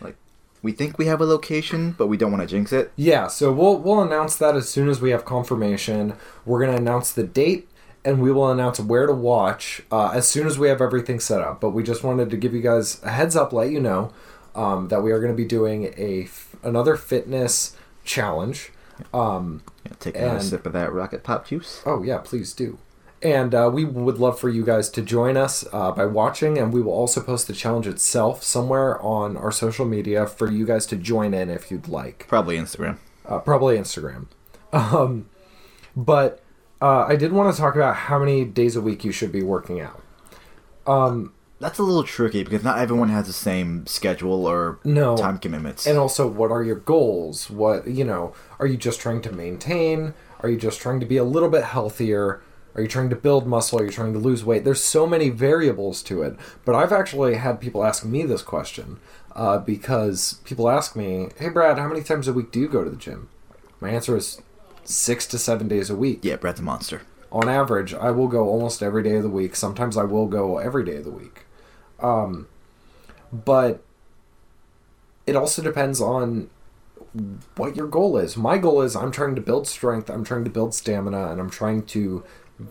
Like- 0.00 0.16
we 0.62 0.72
think 0.72 0.98
we 0.98 1.06
have 1.06 1.20
a 1.20 1.24
location, 1.26 1.92
but 1.92 2.06
we 2.06 2.16
don't 2.16 2.30
want 2.30 2.42
to 2.42 2.46
jinx 2.46 2.72
it. 2.72 2.92
Yeah, 2.96 3.26
so 3.28 3.50
we'll 3.52 3.78
we'll 3.78 4.02
announce 4.02 4.36
that 4.36 4.54
as 4.56 4.68
soon 4.68 4.88
as 4.88 5.00
we 5.00 5.10
have 5.10 5.24
confirmation. 5.24 6.14
We're 6.46 6.60
gonna 6.64 6.76
announce 6.78 7.12
the 7.12 7.24
date, 7.24 7.68
and 8.04 8.20
we 8.20 8.32
will 8.32 8.50
announce 8.50 8.80
where 8.80 9.06
to 9.06 9.12
watch 9.12 9.82
uh, 9.90 10.08
as 10.14 10.28
soon 10.28 10.46
as 10.46 10.58
we 10.58 10.68
have 10.68 10.80
everything 10.80 11.20
set 11.20 11.40
up. 11.40 11.60
But 11.60 11.70
we 11.70 11.82
just 11.82 12.02
wanted 12.02 12.30
to 12.30 12.36
give 12.36 12.52
you 12.54 12.60
guys 12.60 13.00
a 13.02 13.10
heads 13.10 13.36
up, 13.36 13.52
let 13.52 13.70
you 13.70 13.80
know 13.80 14.12
um, 14.54 14.88
that 14.88 15.02
we 15.02 15.12
are 15.12 15.18
going 15.20 15.32
to 15.32 15.36
be 15.36 15.44
doing 15.46 15.94
a 15.96 16.24
f- 16.24 16.56
another 16.62 16.96
fitness 16.96 17.76
challenge. 18.04 18.70
Um, 19.14 19.62
Yeah, 19.86 19.92
take 20.00 20.16
And- 20.16 20.42
sip 20.42 20.66
of 20.66 20.72
that 20.74 20.92
rocket 20.92 21.22
pop 21.24 21.46
juice. 21.46 21.80
oh 21.86 22.02
yeah, 22.02 22.18
please 22.18 22.52
do. 22.52 22.78
And 23.22 23.54
uh, 23.54 23.70
we 23.72 23.84
would 23.84 24.18
love 24.18 24.40
for 24.40 24.48
you 24.48 24.64
guys 24.64 24.90
to 24.90 25.00
join 25.00 25.36
us 25.36 25.64
uh, 25.72 25.92
by 25.92 26.06
watching, 26.06 26.58
and 26.58 26.72
we 26.72 26.82
will 26.82 26.92
also 26.92 27.20
post 27.20 27.46
the 27.46 27.52
challenge 27.52 27.86
itself 27.86 28.42
somewhere 28.42 29.00
on 29.00 29.36
our 29.36 29.52
social 29.52 29.84
media 29.86 30.26
for 30.26 30.50
you 30.50 30.66
guys 30.66 30.86
to 30.86 30.96
join 30.96 31.32
in 31.32 31.48
if 31.48 31.70
you'd 31.70 31.86
like. 31.86 32.26
Probably 32.28 32.56
Instagram. 32.58 32.98
uh, 33.24 33.38
probably 33.38 33.76
Instagram. 33.78 34.26
Um, 34.72 35.26
but 35.96 36.41
uh, 36.82 37.06
I 37.08 37.16
did 37.16 37.32
want 37.32 37.54
to 37.54 37.60
talk 37.60 37.74
about 37.76 37.94
how 37.94 38.18
many 38.18 38.44
days 38.44 38.76
a 38.76 38.80
week 38.80 39.04
you 39.04 39.12
should 39.12 39.32
be 39.32 39.42
working 39.42 39.80
out. 39.80 40.02
Um, 40.86 41.32
That's 41.60 41.78
a 41.78 41.82
little 41.84 42.02
tricky 42.02 42.42
because 42.42 42.64
not 42.64 42.78
everyone 42.78 43.08
has 43.10 43.26
the 43.28 43.32
same 43.32 43.86
schedule 43.86 44.46
or 44.46 44.78
No. 44.84 45.16
time 45.16 45.38
commitments. 45.38 45.86
and 45.86 45.96
also, 45.96 46.26
what 46.26 46.50
are 46.50 46.62
your 46.64 46.76
goals? 46.76 47.48
What 47.48 47.86
you 47.86 48.04
know? 48.04 48.34
Are 48.58 48.66
you 48.66 48.76
just 48.76 49.00
trying 49.00 49.22
to 49.22 49.32
maintain? 49.32 50.14
Are 50.40 50.48
you 50.48 50.56
just 50.56 50.80
trying 50.80 50.98
to 51.00 51.06
be 51.06 51.16
a 51.16 51.24
little 51.24 51.48
bit 51.48 51.64
healthier? 51.64 52.42
Are 52.74 52.82
you 52.82 52.88
trying 52.88 53.10
to 53.10 53.16
build 53.16 53.46
muscle? 53.46 53.78
Are 53.78 53.84
you 53.84 53.90
trying 53.92 54.14
to 54.14 54.18
lose 54.18 54.44
weight? 54.44 54.64
There's 54.64 54.82
so 54.82 55.06
many 55.06 55.28
variables 55.28 56.02
to 56.04 56.22
it. 56.22 56.36
But 56.64 56.74
I've 56.74 56.90
actually 56.92 57.34
had 57.36 57.60
people 57.60 57.84
ask 57.84 58.02
me 58.04 58.24
this 58.24 58.42
question 58.42 58.98
uh, 59.36 59.58
because 59.58 60.40
people 60.44 60.68
ask 60.68 60.96
me, 60.96 61.28
"Hey, 61.38 61.48
Brad, 61.50 61.78
how 61.78 61.86
many 61.86 62.02
times 62.02 62.26
a 62.26 62.32
week 62.32 62.50
do 62.50 62.58
you 62.58 62.68
go 62.68 62.82
to 62.82 62.90
the 62.90 62.96
gym?" 62.96 63.28
My 63.78 63.90
answer 63.90 64.16
is 64.16 64.40
six 64.84 65.26
to 65.28 65.38
seven 65.38 65.68
days 65.68 65.90
a 65.90 65.96
week. 65.96 66.20
yeah, 66.22 66.36
Brad's 66.36 66.60
a 66.60 66.62
monster. 66.62 67.02
on 67.30 67.48
average, 67.48 67.94
I 67.94 68.10
will 68.10 68.28
go 68.28 68.46
almost 68.46 68.82
every 68.82 69.02
day 69.02 69.16
of 69.16 69.22
the 69.22 69.30
week. 69.30 69.56
Sometimes 69.56 69.96
I 69.96 70.04
will 70.04 70.26
go 70.26 70.58
every 70.58 70.84
day 70.84 70.96
of 70.96 71.04
the 71.04 71.10
week. 71.10 71.44
Um, 72.00 72.48
but 73.32 73.82
it 75.26 75.36
also 75.36 75.62
depends 75.62 76.00
on 76.00 76.50
what 77.56 77.76
your 77.76 77.86
goal 77.86 78.16
is. 78.16 78.36
My 78.36 78.58
goal 78.58 78.82
is 78.82 78.96
I'm 78.96 79.12
trying 79.12 79.34
to 79.34 79.40
build 79.40 79.66
strength, 79.68 80.10
I'm 80.10 80.24
trying 80.24 80.44
to 80.44 80.50
build 80.50 80.74
stamina, 80.74 81.30
and 81.30 81.40
I'm 81.40 81.50
trying 81.50 81.84
to 81.86 82.24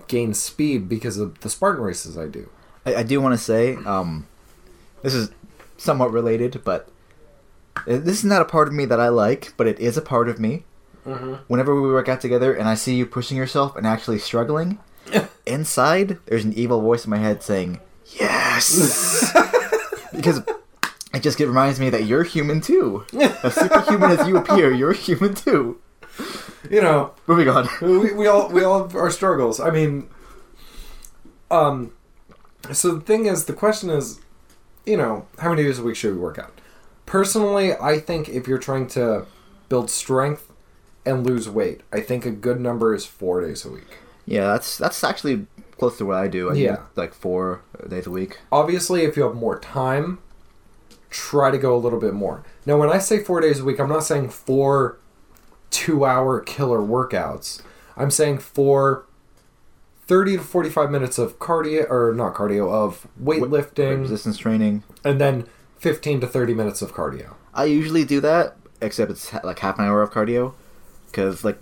gain 0.08 0.34
speed 0.34 0.88
because 0.89 1.18
of 1.18 1.39
the 1.41 1.50
Spartan 1.50 1.84
races 1.84 2.18
I 2.18 2.27
do. 2.27 2.50
I, 2.86 2.96
I 2.96 3.03
do 3.03 3.22
want 3.22 3.34
to 3.34 3.38
say, 3.44 3.75
um, 3.86 4.27
this 5.01 5.13
is 5.13 5.30
somewhat 5.77 6.12
related, 6.12 6.62
but 6.63 6.89
uh, 7.77 7.98
this 7.98 8.20
is 8.20 8.25
not 8.25 8.41
a 8.41 8.46
part 8.46 8.68
of 8.68 8.74
me 8.74 8.86
that 8.86 9.00
I 9.00 9.10
like, 9.10 9.53
but 9.58 9.68
it 9.68 9.80
is 9.80 9.98
a 9.98 10.01
part 10.01 10.30
of 10.30 10.39
me. 10.39 10.63
Mm-hmm. 11.05 11.34
Whenever 11.48 11.79
we 11.79 11.89
work 11.91 12.08
out 12.10 12.22
together 12.22 12.53
and 12.53 12.70
I 12.70 12.75
see 12.75 12.96
you 12.96 13.05
pushing 13.05 13.38
yourself 13.38 13.75
and 13.75 13.88
actually 13.88 14.20
struggling, 14.20 14.79
inside 15.46 16.20
there's 16.25 16.46
an 16.46 16.53
evil 16.53 16.81
voice 16.81 17.05
in 17.05 17.12
my 17.12 17.17
head 17.17 17.41
saying, 17.41 17.79
"Yes," 18.20 19.31
because 20.15 20.41
it 21.13 21.22
just 21.22 21.41
it 21.41 21.48
reminds 21.48 21.79
me 21.79 21.89
that 21.89 22.05
you're 22.05 22.24
human 22.24 22.62
too. 22.62 23.05
As 23.43 23.55
superhuman 23.55 24.12
as 24.12 24.27
you 24.27 24.38
appear, 24.38 24.72
you're 24.72 24.93
human 24.93 25.34
too. 25.34 25.79
You 26.70 26.81
know, 26.81 27.13
Moving 27.25 27.50
on. 27.50 27.67
we, 27.81 28.13
we 28.13 28.27
all 28.27 28.50
we 28.50 28.63
all 28.63 28.84
have 28.84 28.96
our 28.96 29.10
struggles. 29.10 29.60
I 29.60 29.72
mean, 29.72 30.08
um, 31.50 31.93
so 32.72 32.93
the 32.96 33.01
thing 33.01 33.25
is, 33.25 33.46
the 33.46 33.53
question 33.53 33.89
is, 33.89 34.20
you 34.86 34.98
know, 34.98 35.25
how 35.39 35.50
many 35.50 35.63
days 35.63 35.79
a 35.79 35.84
week 35.84 35.96
should 35.96 36.13
we 36.13 36.20
work 36.20 36.38
out? 36.38 36.53
Personally, 37.05 37.74
I 37.74 38.00
think 38.00 38.29
if 38.29 38.48
you're 38.48 38.60
trying 38.60 38.88
to 38.89 39.25
build 39.67 39.89
strength 39.89 40.50
and 41.05 41.25
lose 41.25 41.50
weight, 41.50 41.81
I 41.91 42.01
think 42.01 42.25
a 42.25 42.31
good 42.31 42.60
number 42.60 42.93
is 42.93 43.05
four 43.05 43.41
days 43.41 43.65
a 43.65 43.70
week. 43.72 43.98
Yeah, 44.25 44.48
that's 44.48 44.77
that's 44.77 45.03
actually 45.03 45.48
close 45.79 45.98
to 45.98 46.05
what 46.05 46.17
I 46.17 46.27
do. 46.27 46.51
I 46.51 46.53
Yeah. 46.53 46.75
do 46.75 46.81
like 46.96 47.13
four 47.13 47.62
days 47.88 48.05
a 48.08 48.12
week. 48.12 48.39
Obviously, 48.51 49.03
if 49.03 49.17
you 49.17 49.24
have 49.24 49.36
more 49.36 49.58
time, 49.60 50.20
try 51.10 51.50
to 51.51 51.58
go 51.58 51.75
a 51.75 51.79
little 51.79 52.00
bit 52.00 52.13
more. 52.13 52.43
Now, 52.65 52.77
when 52.77 52.89
I 52.89 53.00
say 53.00 53.24
four 53.24 53.41
days 53.41 53.60
a 53.60 53.63
week, 53.65 53.79
I'm 53.79 53.89
not 53.89 54.03
saying 54.03 54.29
four 54.29 54.98
two-hour 55.72 56.41
killer 56.41 56.79
workouts. 56.79 57.62
I'm 57.98 58.12
saying 58.12 58.39
four 58.39 59.05
30 60.08 60.38
to 60.38 60.43
45 60.43 60.91
minutes 60.91 61.17
of 61.17 61.39
cardio 61.39 61.89
or 61.89 62.13
not 62.13 62.34
cardio 62.34 62.70
of 62.72 63.08
weightlifting 63.22 64.01
resistance 64.01 64.38
training. 64.38 64.84
and 65.05 65.22
then 65.22 65.46
15 65.79 66.20
to 66.22 66.27
30 66.27 66.53
minutes 66.53 66.81
of 66.81 66.93
cardio 66.93 67.34
I 67.53 67.65
usually 67.65 68.03
do 68.03 68.20
that, 68.22 68.58
except 68.81 69.10
it's 69.12 69.34
like 69.43 69.60
half 69.60 69.79
an 69.79 69.86
hour 69.86 70.01
of 70.01 70.12
cardio, 70.12 70.53
because 71.12 71.44
like 71.44 71.60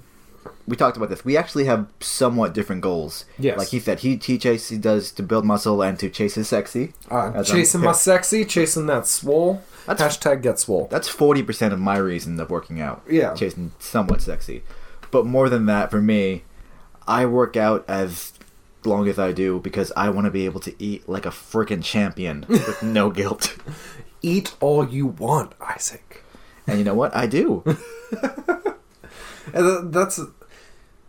we 0.68 0.76
talked 0.78 0.96
about 0.98 1.10
this. 1.10 1.26
We 1.26 1.36
actually 1.36 1.66
have 1.66 1.88
somewhat 2.00 2.54
different 2.54 2.82
goals. 2.82 3.26
Yes. 3.40 3.58
Like 3.58 3.70
he 3.70 3.80
said, 3.80 4.00
he 4.00 4.16
he 4.18 4.38
chase 4.38 4.70
he 4.70 4.78
does 4.78 5.12
to 5.14 5.24
build 5.24 5.44
muscle 5.46 5.82
and 5.82 5.98
to 6.00 6.10
chase 6.10 6.36
his 6.36 6.48
sexy. 6.48 6.94
uh, 7.12 7.16
I'm- 7.34 7.44
chasing 7.44 7.82
my 7.82 7.92
sexy 7.92 8.46
chasing 8.46 8.86
that 8.86 9.08
swole 9.08 9.62
That's- 9.88 10.18
hashtag 10.18 10.42
get 10.44 10.60
swole 10.60 10.88
That's 10.92 11.08
forty 11.10 11.44
percent 11.44 11.74
of 11.74 11.80
my 11.80 11.98
reason 11.98 12.40
of 12.40 12.50
working 12.50 12.80
out. 12.80 13.02
Yeah. 13.10 13.34
chasing 13.34 13.72
somewhat 13.80 14.22
sexy, 14.22 14.64
but 15.12 15.26
more 15.26 15.50
than 15.50 15.66
that, 15.66 15.90
for 15.92 16.02
me, 16.02 16.44
I 17.08 17.26
work 17.26 17.58
out 17.58 17.84
as 17.88 18.34
long 18.86 19.08
as 19.10 19.20
I 19.20 19.32
do 19.34 19.60
because 19.60 19.92
I 19.98 20.10
want 20.10 20.26
to 20.26 20.32
be 20.32 20.46
able 20.46 20.62
to 20.62 20.74
eat 20.82 21.10
like 21.10 21.26
a 21.26 21.30
freaking 21.32 21.84
champion 21.84 22.46
with 22.48 22.82
no 22.84 23.10
guilt. 23.10 23.58
eat 24.22 24.54
all 24.62 24.88
you 24.88 25.08
want 25.08 25.54
isaac 25.60 26.24
And 26.68 26.78
you 26.78 26.86
know 26.86 26.94
what? 26.94 27.16
I 27.16 27.26
do. 27.26 27.64
and 29.54 29.94
that's 29.94 30.20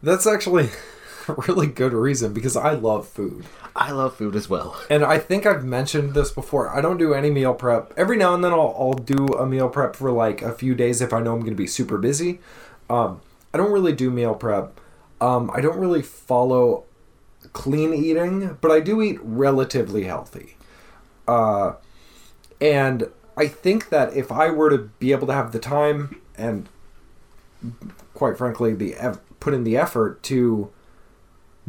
that's 0.03 0.27
actually 0.27 0.71
a 1.29 1.35
really 1.49 1.67
good 1.67 1.93
reason 1.93 2.33
because 2.33 2.57
i 2.57 2.73
love 2.73 3.07
food 3.07 3.45
I 3.77 3.93
love 3.93 4.17
food 4.17 4.37
as 4.37 4.49
well. 4.49 4.77
And 4.91 5.05
I 5.05 5.19
think 5.19 5.47
I've 5.47 5.65
mentioned 5.65 6.15
this 6.15 6.31
before. 6.31 6.69
I 6.69 6.81
don't 6.81 6.99
do 6.99 7.15
any 7.15 7.31
meal 7.31 7.55
prep. 7.55 7.93
Every 7.97 8.17
now 8.17 8.35
and 8.35 8.43
then 8.43 8.53
I'll, 8.53 8.75
I'll 8.79 8.93
do 8.93 9.27
a 9.27 9.47
meal 9.47 9.69
prep 9.69 9.97
for 9.97 10.11
like 10.11 10.43
a 10.43 10.53
few 10.53 10.75
days 10.75 11.01
if 11.01 11.13
I 11.13 11.21
know 11.21 11.33
I'm 11.33 11.41
going 11.41 11.53
to 11.53 11.57
be 11.57 11.67
super 11.67 11.99
busy. 11.99 12.41
Um, 12.89 13.21
I 13.55 13.59
don't 13.59 13.73
really 13.73 13.93
do 13.93 14.11
meal 14.11 14.35
prep. 14.35 14.81
Um, 15.21 15.51
I 15.55 15.61
don't 15.61 15.79
really 15.79 16.03
follow 16.03 16.85
clean 17.53 17.95
eating, 17.95 18.59
but 18.61 18.71
I 18.71 18.81
do 18.81 19.01
eat 19.03 19.19
relatively 19.23 20.05
healthy. 20.05 20.57
Uh, 21.29 21.75
and 22.61 23.09
I 23.37 23.47
think 23.47 23.91
that 23.91 24.15
if 24.15 24.33
I 24.33 24.51
were 24.51 24.71
to 24.71 24.91
be 24.99 25.13
able 25.13 25.27
to 25.29 25.33
have 25.33 25.53
the 25.53 25.59
time 25.59 26.21
and, 26.37 26.69
quite 28.15 28.37
frankly, 28.39 28.73
the 28.75 28.95
eff- 28.97 29.19
put 29.41 29.55
in 29.55 29.65
the 29.65 29.77
effort 29.77 30.23
to 30.25 30.71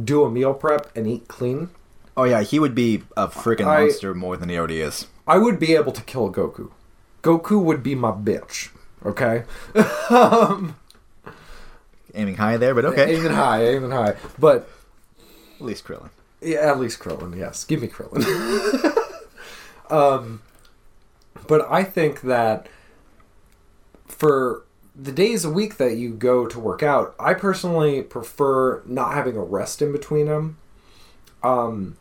do 0.02 0.24
a 0.24 0.32
meal 0.32 0.54
prep 0.54 0.96
and 0.96 1.08
eat 1.08 1.28
clean, 1.28 1.70
Oh 2.18 2.24
yeah, 2.26 2.42
he 2.42 2.60
would 2.60 2.76
be 2.76 3.04
a 3.16 3.28
freaking 3.30 3.66
I- 3.68 3.82
monster 3.86 4.14
more 4.14 4.36
than 4.38 4.50
he 4.50 4.58
already 4.58 4.82
is. 4.82 5.08
I 5.28 5.38
would 5.38 5.60
be 5.60 5.74
able 5.76 5.92
to 5.94 6.02
kill 6.02 6.32
Goku. 6.32 6.72
Goku 7.24 7.64
would 7.64 7.82
be 7.84 7.96
my 7.96 8.12
bitch. 8.12 8.70
Okay. 9.06 9.44
um, 10.10 10.76
Aiming 12.14 12.36
high 12.36 12.58
there, 12.58 12.76
but 12.76 12.84
okay. 12.86 13.16
Aiming 13.16 13.32
high, 13.32 13.64
aiming 13.66 13.92
high. 13.92 14.16
But 14.38 14.68
At 15.60 15.66
least 15.66 15.86
Krillin. 15.86 16.10
yeah, 16.42 16.58
at 16.60 16.80
least 16.80 17.00
Krillin. 17.00 17.38
Yes, 17.38 17.64
give 17.64 17.82
me 17.82 17.88
Krillin. 17.88 18.26
um, 19.90 20.42
but 21.48 21.66
I 21.72 21.84
think 21.86 22.22
that 22.22 22.68
for 24.06 24.64
the 25.02 25.12
days 25.12 25.44
a 25.44 25.50
week 25.50 25.78
that 25.78 25.98
you 25.98 26.14
go 26.14 26.46
to 26.46 26.60
work 26.60 26.84
out, 26.84 27.16
I 27.20 27.34
personally 27.34 28.02
prefer 28.02 28.84
not 28.86 29.14
having 29.14 29.36
a 29.36 29.42
rest 29.42 29.82
in 29.82 29.92
between 29.92 30.28
them. 30.28 30.58
Um, 31.44 31.98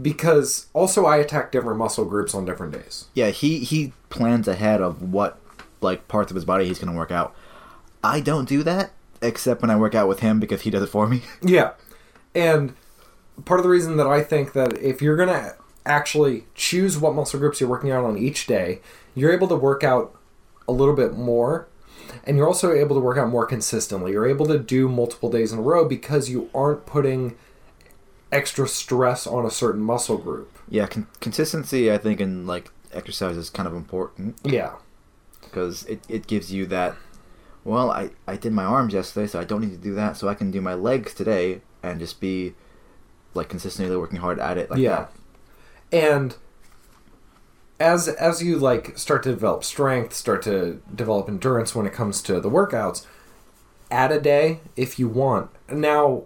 because 0.00 0.68
also 0.72 1.04
I 1.04 1.16
attack 1.16 1.52
different 1.52 1.78
muscle 1.78 2.04
groups 2.04 2.34
on 2.34 2.44
different 2.44 2.72
days. 2.72 3.06
Yeah, 3.14 3.30
he 3.30 3.58
he 3.58 3.92
plans 4.08 4.48
ahead 4.48 4.80
of 4.80 5.12
what 5.12 5.38
like 5.80 6.08
parts 6.08 6.30
of 6.30 6.36
his 6.36 6.44
body 6.44 6.66
he's 6.66 6.78
gonna 6.78 6.96
work 6.96 7.10
out. 7.10 7.34
I 8.02 8.20
don't 8.20 8.48
do 8.48 8.62
that 8.62 8.92
except 9.20 9.62
when 9.62 9.70
I 9.70 9.76
work 9.76 9.94
out 9.94 10.08
with 10.08 10.20
him 10.20 10.40
because 10.40 10.62
he 10.62 10.70
does 10.70 10.82
it 10.82 10.88
for 10.88 11.06
me. 11.06 11.22
Yeah. 11.42 11.72
And 12.34 12.74
part 13.44 13.60
of 13.60 13.64
the 13.64 13.70
reason 13.70 13.96
that 13.96 14.06
I 14.06 14.22
think 14.22 14.52
that 14.52 14.78
if 14.78 15.02
you're 15.02 15.16
going 15.16 15.28
to 15.28 15.56
actually 15.84 16.46
choose 16.54 16.98
what 16.98 17.14
muscle 17.14 17.40
groups 17.40 17.60
you're 17.60 17.70
working 17.70 17.90
out 17.90 18.04
on 18.04 18.18
each 18.18 18.46
day, 18.46 18.80
you're 19.14 19.32
able 19.32 19.48
to 19.48 19.56
work 19.56 19.82
out 19.82 20.14
a 20.68 20.72
little 20.72 20.94
bit 20.94 21.16
more. 21.16 21.66
And 22.24 22.36
you're 22.36 22.46
also 22.46 22.72
able 22.72 22.96
to 22.96 23.00
work 23.00 23.18
out 23.18 23.28
more 23.28 23.46
consistently. 23.46 24.12
You're 24.12 24.26
able 24.28 24.46
to 24.46 24.58
do 24.58 24.88
multiple 24.88 25.30
days 25.30 25.52
in 25.52 25.58
a 25.58 25.62
row 25.62 25.84
because 25.86 26.28
you 26.30 26.50
aren't 26.54 26.86
putting 26.86 27.36
extra 28.30 28.68
stress 28.68 29.26
on 29.26 29.46
a 29.46 29.50
certain 29.50 29.80
muscle 29.82 30.18
group. 30.18 30.58
yeah, 30.68 30.86
con- 30.86 31.06
consistency 31.20 31.90
I 31.90 31.96
think 31.98 32.20
in 32.20 32.46
like 32.46 32.70
exercise 32.92 33.36
is 33.36 33.48
kind 33.50 33.66
of 33.66 33.74
important 33.74 34.36
Yeah. 34.44 34.72
because 35.40 35.84
it, 35.86 36.00
it 36.08 36.26
gives 36.26 36.52
you 36.52 36.66
that. 36.66 36.94
Well, 37.64 37.90
I 37.90 38.10
I 38.26 38.36
did 38.36 38.52
my 38.52 38.64
arms 38.64 38.92
yesterday, 38.94 39.26
so 39.26 39.40
I 39.40 39.44
don't 39.44 39.60
need 39.62 39.70
to 39.70 39.76
do 39.76 39.94
that. 39.94 40.16
So 40.16 40.28
I 40.28 40.34
can 40.34 40.50
do 40.50 40.60
my 40.60 40.74
legs 40.74 41.14
today 41.14 41.60
and 41.82 41.98
just 42.00 42.20
be 42.20 42.54
like 43.34 43.48
consistently 43.48 43.96
working 43.96 44.18
hard 44.20 44.38
at 44.38 44.58
it 44.58 44.70
like 44.70 44.80
yeah. 44.80 45.06
that. 45.06 45.12
And 45.92 46.36
as 47.80 48.08
as 48.08 48.42
you 48.42 48.58
like 48.58 48.96
start 48.98 49.22
to 49.24 49.30
develop 49.30 49.64
strength, 49.64 50.14
start 50.14 50.42
to 50.42 50.80
develop 50.94 51.28
endurance 51.28 51.74
when 51.74 51.86
it 51.86 51.92
comes 51.92 52.20
to 52.22 52.40
the 52.40 52.50
workouts, 52.50 53.06
add 53.90 54.10
a 54.12 54.20
day 54.20 54.60
if 54.76 54.98
you 54.98 55.08
want. 55.08 55.50
Now, 55.70 56.24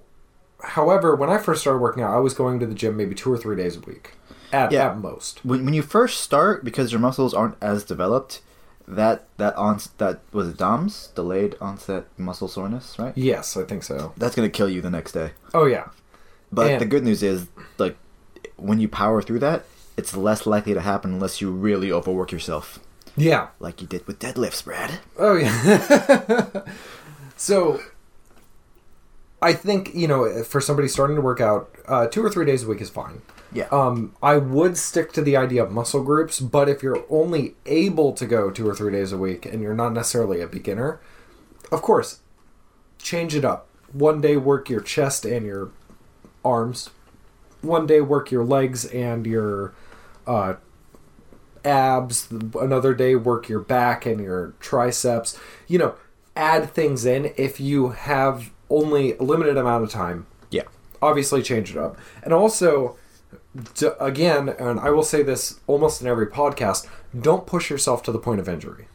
however, 0.63 1.15
when 1.15 1.31
I 1.31 1.39
first 1.39 1.61
started 1.61 1.79
working 1.81 2.03
out, 2.03 2.15
I 2.15 2.19
was 2.21 2.35
going 2.35 2.59
to 2.61 2.67
the 2.67 2.75
gym 2.75 2.97
maybe 2.97 3.15
two 3.15 3.33
or 3.33 3.37
three 3.39 3.57
days 3.57 3.77
a 3.77 3.81
week, 3.81 4.13
at, 4.53 4.73
Yeah. 4.73 4.91
at 4.91 4.99
most. 4.99 5.45
when, 5.45 5.65
when 5.65 5.75
you 5.75 5.83
first 5.83 6.21
start 6.21 6.65
because 6.65 6.93
your 6.93 7.01
muscles 7.01 7.35
aren't 7.35 7.57
as 7.61 7.85
developed 7.85 8.41
that 8.89 9.29
that 9.37 9.55
ons 9.57 9.91
that 9.99 10.19
was 10.33 10.49
it 10.49 10.57
DOMS 10.57 11.11
delayed 11.15 11.55
onset 11.61 12.05
muscle 12.19 12.49
soreness 12.49 12.99
right 12.99 13.13
Yes, 13.17 13.57
I 13.57 13.63
think 13.63 13.85
so. 13.85 14.13
that's 14.17 14.35
gonna 14.35 14.49
kill 14.51 14.69
you 14.69 14.81
the 14.81 14.91
next 14.91 15.13
day 15.13 15.31
Oh 15.55 15.67
yeah, 15.67 15.85
but 16.51 16.69
And- 16.73 16.81
the 16.81 16.87
good 16.87 17.05
news 17.05 17.23
is 17.23 17.47
like 17.79 17.97
when 18.57 18.81
you 18.81 18.89
power 18.89 19.23
through 19.23 19.39
that 19.39 19.65
it's 19.97 20.17
less 20.17 20.47
likely 20.47 20.75
to 20.75 20.81
happen 20.81 21.13
unless 21.13 21.41
you 21.41 21.51
really 21.51 21.93
overwork 21.93 22.33
yourself 22.33 22.79
yeah. 23.17 23.49
like 23.61 23.81
you 23.81 23.87
did 23.87 24.07
with 24.07 24.19
deadlifts 24.19 24.65
Brad 24.65 25.01
Oh 25.19 25.37
yeah. 25.37 26.63
so 27.37 27.81
I 29.43 29.53
think 29.53 29.95
you 29.95 30.07
know 30.07 30.45
for 30.45 30.61
somebody 30.61 30.89
starting 30.89 31.17
to 31.17 31.23
work 31.23 31.41
out, 31.41 31.71
uh, 31.87 32.07
two 32.07 32.25
or 32.25 32.31
three 32.31 32.47
days 32.47 32.63
a 32.63 32.69
week 32.69 32.81
is 32.81 32.89
fine. 32.89 33.23
yeah 33.53 33.67
Um, 33.71 34.15
I 34.23 34.39
would 34.39 34.79
stick 34.79 35.13
to 35.13 35.23
the 35.23 35.37
idea 35.37 35.65
of 35.65 35.73
muscle 35.73 36.03
groups, 36.03 36.41
but 36.41 36.69
if 36.69 36.83
you're 36.83 37.05
only 37.11 37.55
able 37.67 38.13
to 38.13 38.25
go 38.25 38.51
two 38.51 38.69
or 38.69 38.75
three 38.75 38.93
days 38.93 39.13
a 39.13 39.19
week 39.19 39.45
and 39.45 39.61
you're 39.61 39.75
not 39.75 39.93
necessarily 39.93 40.41
a 40.41 40.47
beginner, 40.47 41.01
of 41.71 41.83
course, 41.83 42.21
change 42.99 43.35
it 43.35 43.45
up. 43.45 43.69
One 43.93 44.21
day 44.21 44.37
work 44.37 44.71
your 44.71 44.81
chest 44.81 45.25
and 45.25 45.45
your 45.45 45.71
arms. 46.45 46.91
One 47.61 47.87
day 47.87 48.01
work 48.01 48.31
your 48.31 48.45
legs 48.45 48.85
and 48.87 49.27
your 49.27 49.75
uh, 50.27 50.55
abs. 51.65 52.31
Another 52.31 52.95
day 52.95 53.15
work 53.15 53.49
your 53.49 53.61
back 53.61 54.07
and 54.07 54.21
your 54.21 54.55
triceps. 54.61 55.39
You 55.69 55.79
know, 55.79 55.95
add 56.37 56.71
things 56.73 57.05
in 57.05 57.33
if 57.37 57.61
you 57.61 57.91
have 57.91 58.51
only 58.71 59.17
a 59.19 59.23
limited 59.23 59.59
amount 59.59 59.85
of 59.85 59.91
time 59.91 60.27
yeah 60.51 60.63
obviously 61.03 61.43
change 61.43 61.71
it 61.71 61.77
up. 61.77 61.99
And 62.23 62.33
also, 62.33 62.97
d 63.75 63.89
again, 64.01 64.49
and 64.49 64.81
I 64.81 64.91
will 64.91 65.03
say 65.03 65.23
this 65.23 65.61
almost 65.67 66.01
in 66.01 66.07
every 66.07 66.27
podcast, 66.27 66.87
don't 67.19 67.47
push 67.47 67.69
yourself 67.69 68.03
to 68.05 68.13
the 68.13 68.19
point 68.19 68.41
of 68.41 68.49
injury. 68.49 68.87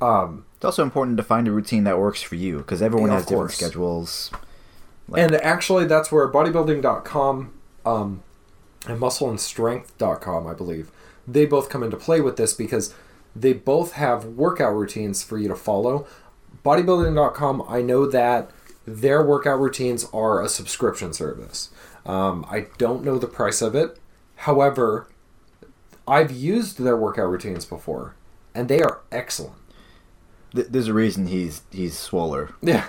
Um, 0.00 0.44
it's 0.56 0.64
also 0.64 0.82
important 0.82 1.16
to 1.16 1.22
find 1.22 1.48
a 1.48 1.52
routine 1.52 1.84
that 1.84 1.98
works 1.98 2.22
for 2.22 2.34
you 2.34 2.58
because 2.58 2.80
everyone 2.80 3.10
has 3.10 3.22
of 3.22 3.28
different 3.28 3.50
schedules 3.52 4.30
Like- 5.08 5.22
and 5.22 5.34
actually, 5.36 5.86
that's 5.86 6.12
where 6.12 6.30
bodybuilding.com 6.30 7.52
um, 7.84 8.22
and 8.86 9.00
muscleandstrength.com, 9.00 10.46
I 10.46 10.54
believe, 10.54 10.90
they 11.26 11.46
both 11.46 11.68
come 11.68 11.82
into 11.82 11.96
play 11.96 12.20
with 12.20 12.36
this 12.36 12.54
because 12.54 12.94
they 13.36 13.52
both 13.52 13.92
have 13.92 14.24
workout 14.24 14.74
routines 14.74 15.22
for 15.22 15.38
you 15.38 15.48
to 15.48 15.56
follow. 15.56 16.06
Bodybuilding.com, 16.64 17.64
I 17.68 17.82
know 17.82 18.06
that 18.06 18.50
their 18.86 19.22
workout 19.22 19.60
routines 19.60 20.06
are 20.12 20.42
a 20.42 20.48
subscription 20.48 21.12
service. 21.12 21.70
Um, 22.04 22.44
I 22.50 22.66
don't 22.78 23.04
know 23.04 23.18
the 23.18 23.26
price 23.26 23.62
of 23.62 23.74
it. 23.74 23.98
However, 24.36 25.08
I've 26.08 26.32
used 26.32 26.78
their 26.78 26.96
workout 26.96 27.30
routines 27.30 27.64
before, 27.64 28.14
and 28.54 28.68
they 28.68 28.80
are 28.82 29.00
excellent. 29.12 29.54
There's 30.52 30.88
a 30.88 30.94
reason 30.94 31.28
he's 31.28 31.62
he's 31.70 31.96
swoller 31.96 32.54
Yeah. 32.60 32.88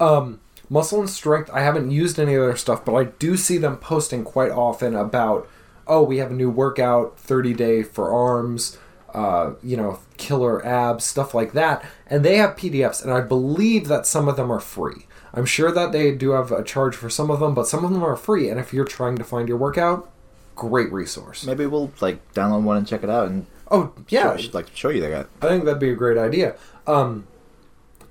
Um, 0.00 0.40
muscle 0.68 1.00
and 1.00 1.10
strength. 1.10 1.50
I 1.52 1.60
haven't 1.60 1.90
used 1.90 2.18
any 2.18 2.34
of 2.34 2.42
their 2.42 2.56
stuff, 2.56 2.84
but 2.84 2.94
I 2.94 3.04
do 3.04 3.36
see 3.36 3.58
them 3.58 3.76
posting 3.76 4.24
quite 4.24 4.50
often 4.50 4.94
about, 4.94 5.48
oh, 5.86 6.02
we 6.02 6.18
have 6.18 6.30
a 6.30 6.34
new 6.34 6.50
workout, 6.50 7.18
thirty 7.18 7.54
day 7.54 7.82
for 7.82 8.12
arms, 8.12 8.78
uh, 9.14 9.54
you 9.62 9.76
know, 9.76 10.00
killer 10.16 10.64
abs, 10.64 11.04
stuff 11.04 11.34
like 11.34 11.52
that, 11.52 11.84
and 12.06 12.24
they 12.24 12.36
have 12.36 12.56
PDFs, 12.56 13.02
and 13.02 13.12
I 13.12 13.20
believe 13.20 13.88
that 13.88 14.06
some 14.06 14.28
of 14.28 14.36
them 14.36 14.50
are 14.50 14.60
free. 14.60 15.06
I'm 15.34 15.46
sure 15.46 15.70
that 15.72 15.92
they 15.92 16.14
do 16.14 16.30
have 16.30 16.50
a 16.50 16.64
charge 16.64 16.96
for 16.96 17.10
some 17.10 17.30
of 17.30 17.40
them, 17.40 17.54
but 17.54 17.66
some 17.66 17.84
of 17.84 17.92
them 17.92 18.02
are 18.02 18.16
free. 18.16 18.48
And 18.48 18.58
if 18.58 18.72
you're 18.72 18.86
trying 18.86 19.16
to 19.16 19.24
find 19.24 19.46
your 19.46 19.58
workout, 19.58 20.10
great 20.56 20.90
resource. 20.90 21.46
maybe 21.46 21.66
we'll 21.66 21.92
like 22.00 22.32
download 22.32 22.62
one 22.62 22.76
and 22.78 22.86
check 22.86 23.04
it 23.04 23.10
out 23.10 23.28
and 23.28 23.46
Oh 23.70 23.92
yeah, 24.08 24.36
show, 24.36 24.50
like 24.52 24.74
show 24.74 24.88
you 24.88 25.00
that 25.02 25.28
I 25.42 25.48
think 25.48 25.64
that'd 25.64 25.78
be 25.78 25.90
a 25.90 25.94
great 25.94 26.16
idea. 26.16 26.56
Um, 26.86 27.26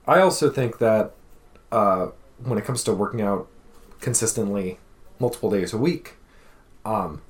I 0.08 0.20
also 0.22 0.50
think 0.50 0.78
that 0.78 1.14
uh, 1.72 2.10
when 2.44 2.58
it 2.58 2.66
comes 2.66 2.84
to 2.84 2.94
working 2.94 3.22
out 3.22 3.48
consistently, 4.00 4.80
multiple 5.20 5.50
days 5.50 5.74
a 5.74 5.78
week, 5.78 6.16
um, 6.86 7.22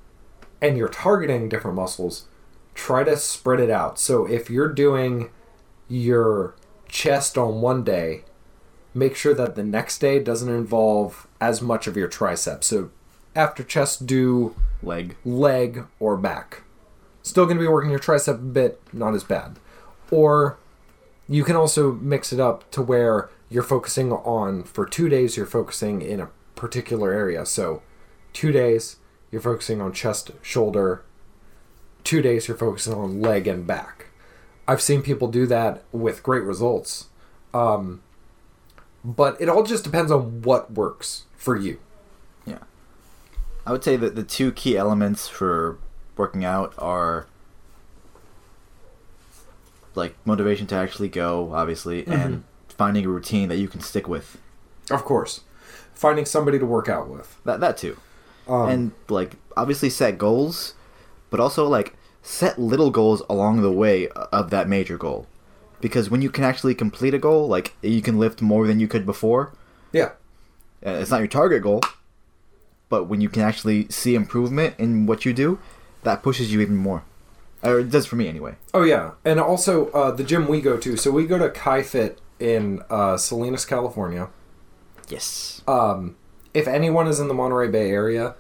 and 0.62 0.78
you're 0.78 0.90
targeting 0.90 1.50
different 1.50 1.76
muscles, 1.76 2.28
try 2.74 3.04
to 3.04 3.18
spread 3.18 3.60
it 3.60 3.70
out. 3.70 4.00
So 4.00 4.26
if 4.26 4.50
you're 4.50 4.72
doing 4.72 5.30
your 5.88 6.56
chest 6.88 7.38
on 7.38 7.62
one 7.62 7.84
day, 7.84 8.24
make 8.94 9.16
sure 9.16 9.34
that 9.34 9.56
the 9.56 9.64
next 9.64 10.00
day 10.00 10.20
doesn't 10.20 10.50
involve 10.50 11.28
as 11.40 11.62
much 11.62 11.88
of 11.88 11.96
your 11.96 12.08
triceps. 12.08 12.68
So 12.68 12.90
after 13.36 13.64
chest, 13.64 14.06
do 14.06 14.56
leg 14.82 15.16
leg 15.24 15.86
or 16.00 16.18
back. 16.18 16.64
Still 17.22 17.46
going 17.46 17.58
to 17.58 17.62
be 17.62 17.68
working 17.68 17.92
your 17.92 18.00
tricep 18.00 18.36
a 18.36 18.38
bit, 18.38 18.82
not 18.94 19.14
as 19.14 19.24
bad. 19.24 19.60
Or 20.10 20.58
you 21.28 21.44
can 21.44 21.56
also 21.56 21.94
mix 21.94 22.32
it 22.32 22.40
up 22.40 22.70
to 22.72 22.82
where 22.82 23.30
you're 23.50 23.64
focusing 23.64 24.12
on, 24.12 24.64
for 24.64 24.86
two 24.86 25.10
days, 25.10 25.38
you're 25.38 25.46
focusing 25.46 26.02
in 26.02 26.20
a 26.20 26.30
particular 26.56 27.12
area. 27.12 27.46
So, 27.46 27.82
two 28.34 28.52
days, 28.52 28.98
you're 29.32 29.42
focusing 29.42 29.82
on 29.82 29.94
chest, 29.94 30.32
shoulder. 30.42 31.04
Two 32.04 32.22
days, 32.22 32.48
you're 32.48 32.58
focusing 32.58 32.94
on 32.94 33.22
leg 33.22 33.48
and 33.48 33.66
back. 33.66 34.08
I've 34.68 34.82
seen 34.82 35.02
people 35.02 35.30
do 35.30 35.46
that 35.48 35.84
with 35.92 36.24
great 36.24 36.44
results. 36.44 37.08
Um, 37.54 38.02
but 39.04 39.40
it 39.40 39.48
all 39.48 39.64
just 39.64 39.84
depends 39.84 40.12
on 40.12 40.42
what 40.42 40.72
works 40.74 41.24
for 41.36 41.56
you. 41.56 41.80
Yeah. 42.46 42.60
I 43.66 43.72
would 43.72 43.84
say 43.84 43.96
that 43.96 44.16
the 44.16 44.24
two 44.24 44.52
key 44.52 44.76
elements 44.76 45.30
for 45.30 45.78
working 46.18 46.44
out 46.44 46.74
are 46.78 47.28
like 49.96 50.16
motivation 50.26 50.68
to 50.68 50.76
actually 50.76 51.08
go, 51.08 51.54
obviously, 51.54 52.06
and 52.06 52.44
finding 52.78 53.06
a 53.06 53.10
routine 53.10 53.50
that 53.50 53.58
you 53.58 53.68
can 53.68 53.82
stick 53.82 54.08
with. 54.08 54.38
Of 54.90 55.04
course. 55.04 55.42
Finding 55.94 56.26
somebody 56.26 56.60
to 56.60 56.66
work 56.66 56.88
out 56.88 57.10
with. 57.10 57.38
That 57.44 57.60
that 57.60 57.78
too. 57.78 57.98
Um, 58.48 58.70
and 58.70 58.92
like 59.10 59.34
obviously 59.58 59.90
set 59.90 60.18
goals, 60.18 60.74
but 61.30 61.40
also 61.40 61.68
like 61.68 61.96
set 62.22 62.60
little 62.60 62.92
goals 62.92 63.22
along 63.30 63.62
the 63.62 63.72
way 63.72 64.08
of 64.10 64.50
that 64.52 64.70
major 64.70 64.98
goal. 64.98 65.28
Because 65.82 66.10
when 66.10 66.22
you 66.22 66.30
can 66.30 66.44
actually 66.44 66.74
complete 66.76 67.14
a 67.14 67.20
goal, 67.20 67.48
like 67.48 67.76
you 67.82 68.02
can 68.02 68.18
lift 68.20 68.42
more 68.42 68.66
than 68.68 68.80
you 68.80 68.88
could 68.88 69.06
before. 69.06 69.54
yeah. 69.92 70.12
Uh, 70.86 70.92
It's 71.02 71.10
not 71.12 71.20
your 71.20 71.28
target 71.28 71.64
goal, 71.64 71.82
but 72.90 73.06
when 73.06 73.20
you 73.20 73.30
can 73.30 73.42
actually 73.42 73.88
see 73.90 74.14
improvement 74.16 74.76
in 74.78 75.08
what 75.08 75.26
you 75.26 75.34
do, 75.34 75.60
that 76.04 76.22
pushes 76.24 76.54
you 76.54 76.62
even 76.62 76.76
more. 76.78 77.04
Or 77.64 77.80
it 77.80 77.90
does 77.90 78.06
for 78.06 78.16
me 78.16 78.28
anyway. 78.28 78.56
Oh 78.74 78.84
yeah, 78.84 79.12
and 79.26 79.40
also 79.40 79.90
uh, 79.92 80.12
the 80.12 80.24
gym 80.24 80.48
we 80.48 80.62
go 80.62 80.78
to. 80.78 80.96
So 80.96 81.10
we 81.12 81.26
go 81.26 81.40
to 81.40 81.50
Kai 81.50 81.82
Fit 81.82 82.20
in 82.40 82.82
uh, 82.90 83.18
Salinas, 83.18 83.66
California. 83.66 84.30
Yes. 85.10 85.62
Um, 85.68 86.16
if 86.54 86.68
anyone 86.68 87.08
is 87.08 87.20
in 87.20 87.28
the 87.28 87.34
Monterey 87.34 87.68
Bay 87.70 87.90
area, 87.92 88.36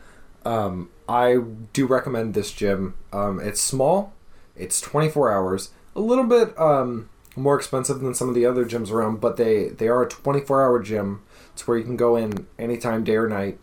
um, 0.45 0.89
I 1.07 1.37
do 1.73 1.85
recommend 1.85 2.33
this 2.33 2.51
gym. 2.51 2.95
Um, 3.13 3.39
it's 3.39 3.61
small, 3.61 4.13
it's 4.55 4.81
24 4.81 5.31
hours, 5.31 5.71
a 5.95 6.01
little 6.01 6.25
bit 6.25 6.57
um, 6.59 7.09
more 7.35 7.55
expensive 7.57 7.99
than 7.99 8.13
some 8.13 8.29
of 8.29 8.35
the 8.35 8.45
other 8.45 8.65
gyms 8.65 8.91
around, 8.91 9.21
but 9.21 9.37
they 9.37 9.69
they 9.69 9.87
are 9.87 10.03
a 10.03 10.09
24 10.09 10.63
hour 10.63 10.79
gym. 10.81 11.21
It's 11.53 11.67
where 11.67 11.77
you 11.77 11.83
can 11.83 11.97
go 11.97 12.15
in 12.15 12.47
anytime, 12.59 13.03
day 13.03 13.15
or 13.15 13.27
night. 13.27 13.59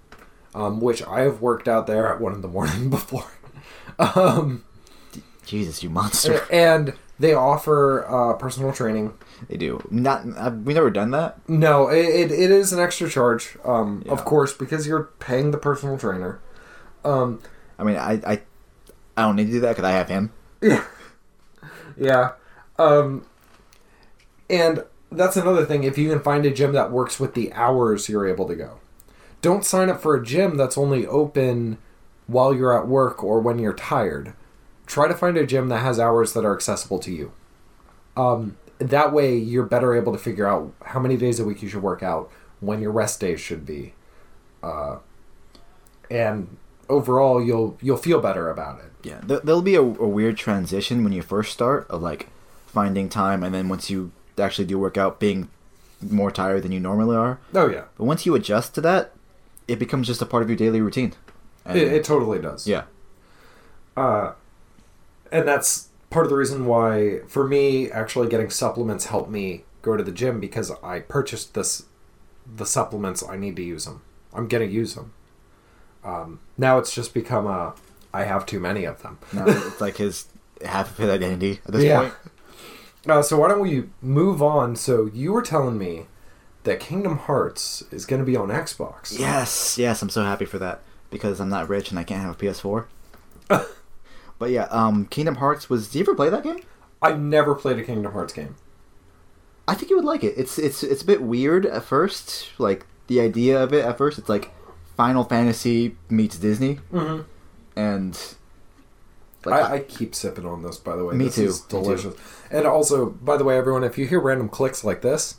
Um, 0.54 0.80
which 0.80 1.02
I 1.02 1.22
have 1.22 1.40
worked 1.40 1.66
out 1.66 1.88
there 1.88 2.06
at 2.06 2.20
one 2.20 2.32
in 2.32 2.40
the 2.40 2.46
morning 2.46 2.88
before. 2.90 3.26
um, 3.98 4.64
Jesus, 5.44 5.82
you 5.82 5.90
monster. 5.90 6.46
and 6.48 6.94
they 7.18 7.32
offer 7.32 8.04
uh, 8.08 8.34
personal 8.34 8.72
training. 8.72 9.14
they 9.48 9.56
do. 9.56 9.86
Not. 9.90 10.24
I've, 10.36 10.58
we've 10.58 10.74
never 10.74 10.90
done 10.90 11.10
that. 11.12 11.38
No, 11.48 11.88
it, 11.88 12.04
it, 12.06 12.30
it 12.32 12.50
is 12.50 12.72
an 12.72 12.80
extra 12.80 13.08
charge, 13.08 13.56
um, 13.64 14.02
Yeah. 14.04 14.12
of 14.12 14.24
course, 14.24 14.52
because 14.52 14.86
you're 14.86 15.04
paying 15.20 15.50
the 15.50 15.58
personal 15.58 15.96
trainer. 15.98 16.40
Um, 17.04 17.40
I 17.78 17.84
mean, 17.84 17.96
I 17.96 18.20
I, 18.26 18.40
I 19.16 19.22
don't 19.22 19.36
need 19.36 19.46
to 19.46 19.52
do 19.52 19.60
that 19.60 19.70
because 19.76 19.84
I 19.84 19.92
have 19.92 20.08
him. 20.08 20.32
yeah, 20.62 20.84
yeah, 21.96 22.32
um, 22.78 23.24
and 24.50 24.84
that's 25.12 25.36
another 25.36 25.64
thing. 25.64 25.84
If 25.84 25.98
you 25.98 26.08
can 26.10 26.20
find 26.20 26.44
a 26.46 26.50
gym 26.50 26.72
that 26.72 26.90
works 26.90 27.20
with 27.20 27.34
the 27.34 27.52
hours 27.52 28.08
you're 28.08 28.26
able 28.26 28.46
to 28.48 28.54
go, 28.56 28.78
don't 29.42 29.64
sign 29.64 29.90
up 29.90 30.00
for 30.00 30.14
a 30.16 30.24
gym 30.24 30.56
that's 30.56 30.78
only 30.78 31.06
open 31.06 31.78
while 32.26 32.54
you're 32.54 32.76
at 32.76 32.88
work 32.88 33.22
or 33.22 33.40
when 33.40 33.58
you're 33.58 33.74
tired. 33.74 34.32
Try 34.86 35.08
to 35.08 35.14
find 35.14 35.36
a 35.36 35.46
gym 35.46 35.68
that 35.68 35.78
has 35.78 35.98
hours 35.98 36.32
that 36.34 36.44
are 36.44 36.54
accessible 36.54 36.98
to 37.00 37.12
you. 37.12 37.32
Um, 38.16 38.56
that 38.78 39.12
way, 39.12 39.36
you're 39.36 39.64
better 39.64 39.94
able 39.94 40.12
to 40.12 40.18
figure 40.18 40.46
out 40.46 40.72
how 40.84 41.00
many 41.00 41.16
days 41.16 41.40
a 41.40 41.44
week 41.44 41.62
you 41.62 41.68
should 41.68 41.82
work 41.82 42.02
out, 42.02 42.30
when 42.60 42.80
your 42.80 42.90
rest 42.92 43.20
days 43.20 43.40
should 43.40 43.64
be, 43.66 43.94
uh, 44.62 44.98
and 46.10 46.56
overall 46.88 47.42
you'll 47.42 47.76
you'll 47.80 47.96
feel 47.96 48.20
better 48.20 48.50
about 48.50 48.78
it. 48.80 48.92
Yeah, 49.02 49.20
there, 49.22 49.40
there'll 49.40 49.62
be 49.62 49.74
a, 49.74 49.80
a 49.82 49.84
weird 50.08 50.36
transition 50.36 51.02
when 51.04 51.12
you 51.12 51.22
first 51.22 51.52
start 51.52 51.86
of 51.88 52.02
like 52.02 52.28
finding 52.66 53.08
time, 53.08 53.42
and 53.42 53.54
then 53.54 53.68
once 53.68 53.90
you 53.90 54.12
actually 54.38 54.66
do 54.66 54.78
work 54.78 54.96
out, 54.98 55.20
being 55.20 55.48
more 56.02 56.30
tired 56.30 56.62
than 56.62 56.72
you 56.72 56.80
normally 56.80 57.16
are. 57.16 57.38
Oh 57.54 57.68
yeah, 57.68 57.84
But 57.96 58.04
once 58.04 58.26
you 58.26 58.34
adjust 58.34 58.74
to 58.74 58.80
that, 58.82 59.12
it 59.68 59.78
becomes 59.78 60.06
just 60.06 60.20
a 60.22 60.26
part 60.26 60.42
of 60.42 60.48
your 60.48 60.56
daily 60.56 60.80
routine. 60.80 61.14
It, 61.66 61.76
it 61.76 62.04
totally 62.04 62.38
does. 62.40 62.66
yeah, 62.66 62.84
uh, 63.96 64.32
and 65.34 65.46
that's 65.46 65.88
part 66.08 66.24
of 66.24 66.30
the 66.30 66.36
reason 66.36 66.64
why 66.64 67.18
for 67.26 67.46
me 67.46 67.90
actually 67.90 68.28
getting 68.28 68.48
supplements 68.48 69.06
helped 69.06 69.30
me 69.30 69.64
go 69.82 69.96
to 69.96 70.02
the 70.02 70.12
gym 70.12 70.40
because 70.40 70.70
I 70.82 71.00
purchased 71.00 71.52
this 71.54 71.84
the 72.56 72.64
supplements 72.66 73.22
I 73.28 73.36
need 73.36 73.56
to 73.56 73.62
use 73.62 73.84
them. 73.84 74.00
I'm 74.32 74.48
gonna 74.48 74.64
use 74.64 74.94
them. 74.94 75.12
Um, 76.04 76.40
now 76.56 76.78
it's 76.78 76.94
just 76.94 77.12
become 77.14 77.46
a 77.46 77.74
I 78.12 78.24
have 78.24 78.46
too 78.46 78.60
many 78.60 78.84
of 78.84 79.02
them. 79.02 79.18
now 79.32 79.44
it's 79.46 79.80
like 79.80 79.96
his 79.96 80.26
half 80.64 80.90
of 80.92 80.96
his 80.98 81.10
identity 81.10 81.60
at 81.66 81.72
this 81.72 81.82
Yeah. 81.84 82.00
point. 82.00 82.14
Uh, 83.06 83.20
so 83.22 83.36
why 83.38 83.48
don't 83.48 83.60
we 83.60 83.84
move 84.00 84.42
on? 84.42 84.76
So 84.76 85.10
you 85.12 85.32
were 85.32 85.42
telling 85.42 85.76
me 85.76 86.06
that 86.62 86.80
Kingdom 86.80 87.18
Hearts 87.18 87.82
is 87.90 88.06
going 88.06 88.20
to 88.20 88.24
be 88.24 88.36
on 88.36 88.48
Xbox. 88.48 89.18
Yes, 89.18 89.76
yes, 89.76 90.00
I'm 90.00 90.08
so 90.08 90.22
happy 90.22 90.46
for 90.46 90.58
that 90.60 90.80
because 91.10 91.38
I'm 91.40 91.50
not 91.50 91.68
rich 91.68 91.90
and 91.90 91.98
I 91.98 92.04
can't 92.04 92.22
have 92.22 92.30
a 92.34 92.38
PS4. 92.38 92.86
but 94.44 94.50
yeah, 94.50 94.64
um, 94.64 95.06
Kingdom 95.06 95.36
Hearts 95.36 95.70
was. 95.70 95.88
Did 95.88 95.94
you 96.00 96.04
ever 96.04 96.14
play 96.14 96.28
that 96.28 96.42
game? 96.44 96.60
I've 97.00 97.18
never 97.18 97.54
played 97.54 97.78
a 97.78 97.82
Kingdom 97.82 98.12
Hearts 98.12 98.34
game. 98.34 98.56
I 99.66 99.72
think 99.72 99.88
you 99.88 99.96
would 99.96 100.04
like 100.04 100.22
it. 100.22 100.34
It's 100.36 100.58
it's 100.58 100.82
it's 100.82 101.00
a 101.00 101.06
bit 101.06 101.22
weird 101.22 101.64
at 101.64 101.82
first, 101.82 102.50
like 102.58 102.84
the 103.06 103.22
idea 103.22 103.62
of 103.62 103.72
it 103.72 103.86
at 103.86 103.96
first. 103.96 104.18
It's 104.18 104.28
like 104.28 104.50
Final 104.98 105.24
Fantasy 105.24 105.96
meets 106.10 106.36
Disney, 106.38 106.80
Mm-hmm. 106.92 107.22
and 107.74 108.34
like 109.46 109.62
I, 109.62 109.74
I 109.76 109.78
keep 109.80 110.14
sipping 110.14 110.44
on 110.44 110.62
this, 110.62 110.76
by 110.76 110.94
the 110.94 111.06
way. 111.06 111.14
Me 111.14 111.24
this 111.24 111.36
too, 111.36 111.44
Is 111.46 111.62
me 111.62 111.68
too. 111.70 111.82
delicious. 111.82 112.14
And 112.50 112.66
also, 112.66 113.06
by 113.06 113.38
the 113.38 113.44
way, 113.44 113.56
everyone, 113.56 113.82
if 113.82 113.96
you 113.96 114.06
hear 114.06 114.20
random 114.20 114.50
clicks 114.50 114.84
like 114.84 115.00
this, 115.00 115.36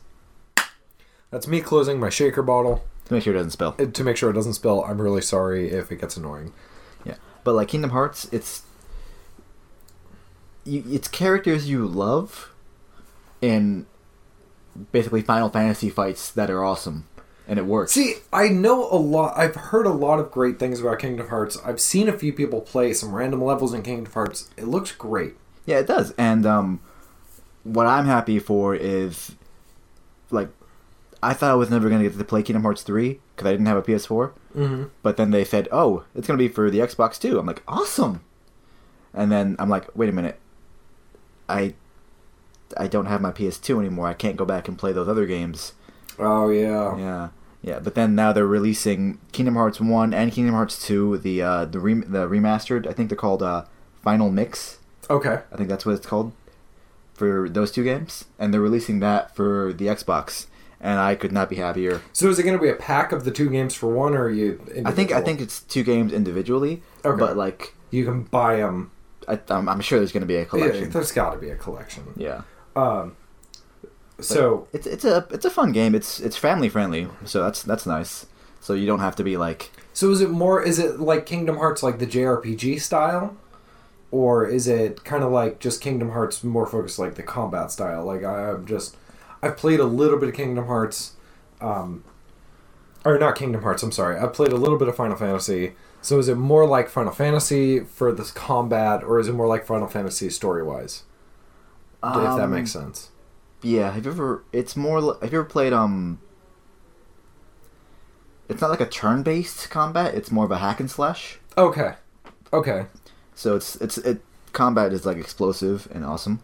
that's 1.29 1.47
me 1.47 1.61
closing 1.61 1.99
my 1.99 2.09
shaker 2.09 2.41
bottle 2.41 2.83
to 3.05 3.13
make 3.13 3.21
sure 3.23 3.33
it 3.33 3.37
doesn't 3.37 3.51
spill. 3.51 3.73
to 3.73 4.03
make 4.03 4.17
sure 4.17 4.31
it 4.31 4.33
doesn't 4.33 4.53
spill. 4.53 4.83
I'm 4.83 4.99
really 4.99 5.21
sorry 5.21 5.69
if 5.69 5.91
it 5.91 6.01
gets 6.01 6.17
annoying. 6.17 6.53
Yeah, 7.05 7.15
but 7.43 7.53
like 7.53 7.67
Kingdom 7.67 7.91
Hearts, 7.91 8.27
it's 8.31 8.63
you, 10.65 10.83
it's 10.87 11.07
characters 11.07 11.69
you 11.69 11.85
love, 11.87 12.51
in 13.41 13.85
basically 14.91 15.21
Final 15.21 15.49
Fantasy 15.49 15.89
fights 15.89 16.31
that 16.31 16.49
are 16.49 16.63
awesome, 16.63 17.07
and 17.47 17.59
it 17.59 17.65
works. 17.65 17.93
See, 17.93 18.15
I 18.33 18.49
know 18.49 18.89
a 18.91 18.97
lot. 18.97 19.37
I've 19.37 19.55
heard 19.55 19.85
a 19.85 19.91
lot 19.91 20.19
of 20.19 20.31
great 20.31 20.59
things 20.59 20.81
about 20.81 20.99
Kingdom 20.99 21.29
Hearts. 21.29 21.57
I've 21.63 21.79
seen 21.79 22.09
a 22.09 22.17
few 22.17 22.33
people 22.33 22.61
play 22.61 22.93
some 22.93 23.13
random 23.13 23.43
levels 23.43 23.73
in 23.73 23.83
Kingdom 23.83 24.11
Hearts. 24.11 24.49
It 24.57 24.65
looks 24.65 24.91
great. 24.91 25.35
Yeah, 25.65 25.79
it 25.79 25.87
does. 25.87 26.13
And 26.17 26.45
um, 26.45 26.79
what 27.63 27.87
I'm 27.87 28.05
happy 28.05 28.39
for 28.39 28.75
is, 28.75 29.35
like, 30.29 30.49
I 31.23 31.33
thought 31.33 31.51
I 31.51 31.55
was 31.55 31.69
never 31.69 31.89
going 31.89 32.03
to 32.03 32.09
get 32.09 32.17
to 32.17 32.23
play 32.23 32.43
Kingdom 32.43 32.63
Hearts 32.63 32.83
3 32.83 33.19
because 33.35 33.47
I 33.47 33.51
didn't 33.51 33.65
have 33.65 33.77
a 33.77 33.81
PS4. 33.81 34.31
Mm-hmm. 34.55 34.83
But 35.01 35.17
then 35.17 35.31
they 35.31 35.43
said, 35.43 35.67
oh, 35.71 36.03
it's 36.13 36.27
going 36.27 36.37
to 36.37 36.43
be 36.43 36.53
for 36.53 36.69
the 36.69 36.79
Xbox 36.79 37.19
too. 37.19 37.39
I'm 37.39 37.45
like, 37.45 37.63
awesome. 37.67 38.21
And 39.13 39.31
then 39.31 39.55
I'm 39.59 39.69
like, 39.69 39.95
wait 39.95 40.09
a 40.09 40.11
minute. 40.11 40.39
I 41.49 41.73
I 42.77 42.87
don't 42.87 43.05
have 43.05 43.21
my 43.21 43.31
PS2 43.31 43.79
anymore. 43.79 44.07
I 44.07 44.13
can't 44.13 44.35
go 44.37 44.45
back 44.45 44.67
and 44.67 44.77
play 44.77 44.91
those 44.91 45.07
other 45.07 45.25
games. 45.25 45.73
Oh 46.19 46.49
yeah. 46.49 46.97
Yeah. 46.97 47.29
Yeah, 47.61 47.79
but 47.79 47.95
then 47.95 48.13
now 48.13 48.31
they're 48.31 48.45
releasing 48.45 49.17
Kingdom 49.31 49.55
Hearts 49.55 49.81
1 49.81 50.13
and 50.13 50.31
Kingdom 50.31 50.53
Hearts 50.53 50.85
2, 50.85 51.17
the 51.17 51.41
uh, 51.41 51.65
the, 51.65 51.79
rem- 51.79 52.05
the 52.11 52.27
remastered. 52.27 52.85
I 52.85 52.93
think 52.93 53.09
they're 53.09 53.17
called 53.17 53.41
uh, 53.41 53.65
Final 54.03 54.29
Mix. 54.29 54.77
Okay. 55.09 55.39
I 55.51 55.55
think 55.57 55.67
that's 55.69 55.83
what 55.83 55.93
it's 55.95 56.05
called 56.05 56.31
for 57.15 57.49
those 57.49 57.71
two 57.71 57.83
games, 57.83 58.25
and 58.37 58.53
they're 58.53 58.61
releasing 58.61 58.99
that 58.99 59.35
for 59.35 59.73
the 59.73 59.87
Xbox. 59.87 60.45
And 60.79 60.99
I 60.99 61.15
could 61.15 61.31
not 61.31 61.49
be 61.49 61.55
happier. 61.55 62.01
So 62.13 62.29
is 62.29 62.37
it 62.37 62.43
going 62.43 62.55
to 62.57 62.61
be 62.61 62.69
a 62.69 62.75
pack 62.75 63.11
of 63.11 63.23
the 63.25 63.31
two 63.31 63.49
games 63.49 63.73
for 63.73 63.87
one, 63.87 64.13
or 64.13 64.25
are 64.25 64.29
you? 64.29 64.61
I 64.85 64.91
think 64.91 65.11
I 65.11 65.21
think 65.21 65.41
it's 65.41 65.61
two 65.61 65.81
games 65.83 66.13
individually, 66.13 66.83
Okay. 67.03 67.17
but 67.17 67.35
like 67.35 67.73
you 67.89 68.05
can 68.05 68.23
buy 68.23 68.57
them. 68.57 68.91
I, 69.27 69.39
I'm, 69.49 69.67
I'm 69.69 69.81
sure 69.81 69.99
there's 69.99 70.11
going 70.11 70.21
to 70.21 70.27
be 70.27 70.35
a 70.35 70.39
Yeah, 70.39 70.45
collection. 70.45 70.89
there's 70.89 71.11
got 71.11 71.31
to 71.31 71.37
be 71.37 71.49
a 71.49 71.55
collection. 71.55 72.03
Yeah. 72.15 72.41
Um. 72.75 73.15
So 74.19 74.67
It's 74.71 74.87
it's 74.87 75.03
a 75.03 75.27
it's 75.31 75.45
a 75.45 75.49
fun 75.49 75.71
game. 75.71 75.93
It's 75.93 76.19
it's 76.19 76.37
family 76.37 76.69
friendly, 76.69 77.07
so 77.25 77.43
that's 77.43 77.63
that's 77.63 77.85
nice. 77.85 78.25
So 78.61 78.73
you 78.73 78.85
don't 78.87 78.99
have 78.99 79.15
to 79.17 79.23
be 79.23 79.37
like 79.37 79.71
so 79.93 80.09
is 80.11 80.21
it 80.21 80.29
more? 80.29 80.61
Is 80.61 80.79
it 80.79 80.99
like 80.99 81.25
Kingdom 81.25 81.57
Hearts, 81.57 81.83
like 81.83 81.99
the 81.99 82.07
JRPG 82.07 82.81
style, 82.81 83.35
or 84.11 84.45
is 84.45 84.67
it 84.67 85.03
kind 85.03 85.23
of 85.23 85.31
like 85.31 85.59
just 85.59 85.81
Kingdom 85.81 86.11
Hearts 86.11 86.43
more 86.43 86.65
focused 86.65 86.97
like 86.99 87.15
the 87.15 87.23
combat 87.23 87.71
style? 87.71 88.05
Like 88.05 88.23
I'm 88.23 88.65
just, 88.65 88.95
I've 89.41 89.57
played 89.57 89.79
a 89.79 89.85
little 89.85 90.17
bit 90.17 90.29
of 90.29 90.35
Kingdom 90.35 90.65
Hearts, 90.67 91.13
um, 91.61 92.03
or 93.03 93.17
not 93.19 93.35
Kingdom 93.35 93.63
Hearts. 93.63 93.83
I'm 93.83 93.91
sorry. 93.91 94.17
I 94.19 94.27
played 94.27 94.51
a 94.51 94.57
little 94.57 94.77
bit 94.77 94.87
of 94.87 94.95
Final 94.95 95.15
Fantasy. 95.17 95.73
So 96.05 96.19
is 96.19 96.29
it 96.29 96.35
more 96.35 96.67
like 96.67 96.87
Final 96.87 97.11
Fantasy 97.11 97.79
for 97.79 98.11
this 98.11 98.29
combat, 98.29 99.03
or 99.03 99.19
is 99.19 99.27
it 99.27 99.33
more 99.33 99.47
like 99.47 99.65
Final 99.65 99.87
Fantasy 99.87 100.29
story 100.29 100.61
wise? 100.61 101.01
if 102.03 102.13
that 102.13 102.43
um, 102.43 102.51
makes 102.51 102.71
sense. 102.71 103.09
Yeah. 103.63 103.91
Have 103.91 104.05
you 104.05 104.11
ever? 104.11 104.43
It's 104.53 104.75
more. 104.75 105.17
Have 105.19 105.33
you 105.33 105.39
ever 105.39 105.49
played 105.49 105.73
um? 105.73 106.19
It's 108.47 108.61
not 108.61 108.69
like 108.69 108.81
a 108.81 108.85
turn 108.85 109.23
based 109.23 109.71
combat. 109.71 110.13
It's 110.13 110.29
more 110.29 110.45
of 110.45 110.51
a 110.51 110.59
hack 110.59 110.79
and 110.79 110.91
slash. 110.91 111.39
Okay. 111.57 111.95
Okay. 112.53 112.85
So 113.33 113.55
it's 113.55 113.75
it's 113.77 113.97
it 113.97 114.21
combat 114.53 114.93
is 114.93 115.07
like 115.07 115.17
explosive 115.17 115.87
and 115.91 116.05
awesome. 116.05 116.43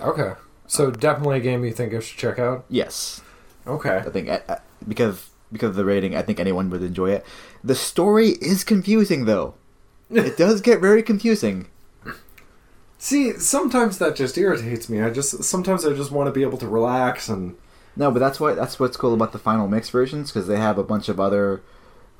Okay. 0.00 0.32
So 0.66 0.90
definitely 0.90 1.36
a 1.36 1.40
game 1.40 1.66
you 1.66 1.72
think 1.72 1.92
I 1.92 2.00
should 2.00 2.18
check 2.18 2.38
out. 2.38 2.64
Yes. 2.70 3.20
Okay. 3.66 3.98
I 3.98 4.08
think 4.08 4.30
uh, 4.30 4.40
uh, 4.48 4.56
because 4.88 5.31
because 5.52 5.70
of 5.70 5.76
the 5.76 5.84
rating, 5.84 6.16
I 6.16 6.22
think 6.22 6.40
anyone 6.40 6.70
would 6.70 6.82
enjoy 6.82 7.10
it. 7.10 7.24
The 7.62 7.74
story 7.74 8.30
is 8.40 8.64
confusing 8.64 9.24
though. 9.26 9.54
It 10.10 10.36
does 10.36 10.60
get 10.60 10.80
very 10.80 11.02
confusing. 11.02 11.66
See, 12.98 13.32
sometimes 13.32 13.98
that 13.98 14.14
just 14.16 14.38
irritates 14.38 14.88
me. 14.88 15.02
I 15.02 15.10
just 15.10 15.42
sometimes 15.44 15.84
I 15.84 15.92
just 15.94 16.10
want 16.12 16.28
to 16.28 16.32
be 16.32 16.42
able 16.42 16.58
to 16.58 16.68
relax 16.68 17.28
and 17.28 17.56
No, 17.96 18.10
but 18.10 18.18
that's 18.20 18.38
what 18.40 18.56
that's 18.56 18.78
what's 18.78 18.96
cool 18.96 19.14
about 19.14 19.32
the 19.32 19.38
final 19.38 19.68
mix 19.68 19.90
versions 19.90 20.30
because 20.30 20.46
they 20.48 20.58
have 20.58 20.78
a 20.78 20.84
bunch 20.84 21.08
of 21.08 21.18
other 21.18 21.62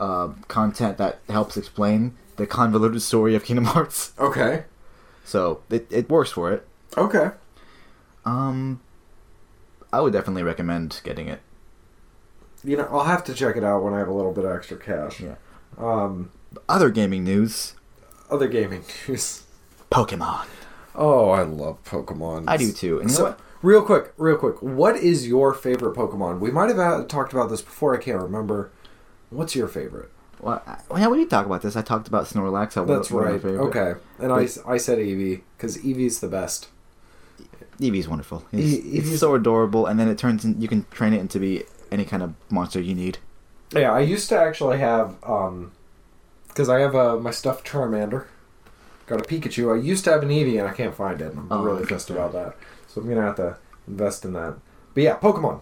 uh, 0.00 0.28
content 0.48 0.98
that 0.98 1.20
helps 1.28 1.56
explain 1.56 2.14
the 2.36 2.46
convoluted 2.46 3.02
story 3.02 3.34
of 3.34 3.44
Kingdom 3.44 3.64
Hearts. 3.74 4.12
okay. 4.18 4.64
So 5.24 5.60
it 5.70 5.86
it 5.90 6.08
works 6.10 6.32
for 6.32 6.50
it. 6.52 6.66
Okay. 6.96 7.30
Um, 8.24 8.80
I 9.92 10.00
would 10.00 10.12
definitely 10.12 10.42
recommend 10.42 11.00
getting 11.04 11.28
it. 11.28 11.40
You 12.64 12.76
know, 12.76 12.88
I'll 12.90 13.04
have 13.04 13.24
to 13.24 13.34
check 13.34 13.56
it 13.56 13.64
out 13.64 13.82
when 13.82 13.92
I 13.94 13.98
have 13.98 14.08
a 14.08 14.12
little 14.12 14.32
bit 14.32 14.44
of 14.44 14.54
extra 14.54 14.76
cash. 14.76 15.20
Yeah. 15.20 15.34
Um 15.78 16.30
Other 16.68 16.90
gaming 16.90 17.24
news: 17.24 17.74
other 18.30 18.48
gaming 18.48 18.84
news. 19.08 19.44
Pokemon. 19.90 20.46
Oh, 20.94 21.30
I 21.30 21.42
love 21.42 21.82
Pokemon. 21.84 22.44
I 22.46 22.56
do 22.56 22.72
too. 22.72 23.00
And 23.00 23.10
you 23.10 23.18
know 23.18 23.24
So, 23.30 23.36
real 23.62 23.82
quick, 23.82 24.12
real 24.16 24.36
quick. 24.36 24.62
What 24.62 24.96
is 24.96 25.26
your 25.26 25.54
favorite 25.54 25.96
Pokemon? 25.96 26.38
We 26.40 26.50
might 26.50 26.74
have 26.74 27.08
talked 27.08 27.32
about 27.32 27.48
this 27.50 27.62
before. 27.62 27.94
I 27.94 28.02
can't 28.02 28.20
remember. 28.20 28.70
What's 29.30 29.56
your 29.56 29.68
favorite? 29.68 30.10
Well, 30.40 30.62
I, 30.66 30.78
well, 30.90 30.98
yeah, 30.98 31.08
we 31.08 31.18
did 31.18 31.30
talk 31.30 31.46
about 31.46 31.62
this. 31.62 31.76
I 31.76 31.82
talked 31.82 32.08
about 32.08 32.26
Snorlax. 32.26 32.74
How 32.74 32.84
That's 32.84 33.10
right. 33.10 33.42
Okay. 33.42 33.94
And 34.18 34.32
I, 34.32 34.48
I 34.66 34.76
said 34.76 34.98
Eevee 34.98 35.42
because 35.56 35.78
Eevee's 35.78 36.20
the 36.20 36.28
best. 36.28 36.68
Eevee's 37.78 38.08
wonderful. 38.08 38.44
It's, 38.52 38.72
E- 38.84 38.98
it's 38.98 39.18
so 39.18 39.34
adorable, 39.34 39.86
and 39.86 39.98
then 39.98 40.08
it 40.08 40.18
turns 40.18 40.44
in. 40.44 40.60
You 40.60 40.68
can 40.68 40.84
train 40.90 41.14
it 41.14 41.20
into 41.20 41.38
be 41.38 41.64
any 41.92 42.04
kind 42.04 42.22
of 42.22 42.34
monster 42.50 42.80
you 42.80 42.94
need. 42.94 43.18
Yeah, 43.72 43.92
I 43.92 44.00
used 44.00 44.28
to 44.30 44.38
actually 44.38 44.78
have 44.78 45.16
um 45.24 45.72
because 46.48 46.68
I 46.68 46.80
have 46.80 46.94
uh, 46.94 47.16
my 47.16 47.30
stuffed 47.30 47.66
Charmander. 47.66 48.26
Got 49.06 49.20
a 49.20 49.24
Pikachu. 49.24 49.72
I 49.74 49.80
used 49.82 50.04
to 50.04 50.10
have 50.10 50.22
an 50.22 50.28
Eevee 50.28 50.58
and 50.58 50.68
I 50.68 50.72
can't 50.72 50.94
find 50.94 51.20
it. 51.20 51.32
I'm 51.36 51.48
Oh, 51.50 51.62
really 51.62 51.86
pissed 51.86 52.10
about 52.10 52.32
that. 52.32 52.56
So 52.88 53.00
I'm 53.00 53.08
gonna 53.08 53.22
have 53.22 53.36
to 53.36 53.56
invest 53.88 54.24
in 54.24 54.32
that. 54.34 54.56
But 54.94 55.02
yeah, 55.02 55.16
Pokemon. 55.18 55.60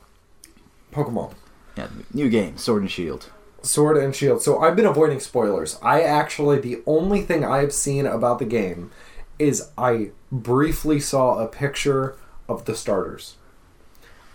Pokemon. 0.92 1.34
Yeah, 1.76 1.88
new 2.12 2.28
game, 2.28 2.56
Sword 2.58 2.82
and 2.82 2.90
Shield. 2.90 3.30
Sword 3.62 3.96
and 3.96 4.14
Shield. 4.14 4.42
So 4.42 4.58
I've 4.58 4.74
been 4.76 4.86
avoiding 4.86 5.20
spoilers. 5.20 5.78
I 5.82 6.02
actually 6.02 6.58
the 6.58 6.82
only 6.86 7.22
thing 7.22 7.44
I've 7.44 7.72
seen 7.72 8.06
about 8.06 8.38
the 8.40 8.44
game 8.44 8.90
is 9.38 9.70
I 9.78 10.10
briefly 10.32 10.98
saw 11.00 11.38
a 11.38 11.46
picture 11.46 12.16
of 12.48 12.64
the 12.64 12.74
starters. 12.74 13.36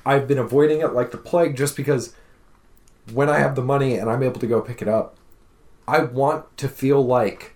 I've 0.06 0.28
been 0.28 0.38
avoiding 0.38 0.82
it 0.82 0.94
like 0.94 1.12
the 1.12 1.18
plague 1.18 1.56
just 1.58 1.76
because 1.76 2.14
when 3.14 3.30
I 3.30 3.40
have 3.40 3.56
the 3.56 3.62
money 3.64 3.96
and 3.96 4.10
I'm 4.10 4.22
able 4.24 4.40
to 4.40 4.48
go 4.48 4.62
pick 4.62 4.82
it 4.82 4.88
up, 4.88 5.18
I 5.88 6.00
want 6.02 6.58
to 6.58 6.68
feel 6.68 7.02
like 7.06 7.54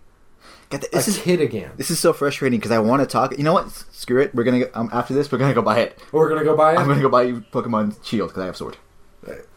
Get 0.69 0.81
the, 0.81 0.87
a 0.87 0.91
this 0.91 1.07
is 1.07 1.17
kid 1.17 1.41
again. 1.41 1.71
this 1.77 1.89
is 1.89 1.99
so 1.99 2.13
frustrating 2.13 2.59
because 2.59 2.71
I 2.71 2.77
want 2.79 3.01
to 3.01 3.07
talk. 3.07 3.35
You 3.37 3.43
know 3.43 3.53
what? 3.53 3.71
Screw 3.91 4.21
it. 4.21 4.33
We're 4.35 4.43
gonna 4.43 4.59
go, 4.61 4.69
um, 4.75 4.89
after 4.93 5.13
this. 5.15 5.31
We're 5.31 5.39
gonna 5.39 5.53
go 5.55 5.61
buy 5.63 5.79
it. 5.79 5.99
We're 6.11 6.29
gonna 6.29 6.43
go 6.43 6.55
buy 6.55 6.73
it. 6.73 6.79
I'm 6.79 6.87
gonna 6.87 7.01
go 7.01 7.09
buy 7.09 7.23
you 7.23 7.43
Pokemon 7.51 8.03
Shield 8.05 8.29
because 8.29 8.43
I 8.43 8.45
have 8.45 8.55
Sword. 8.57 8.77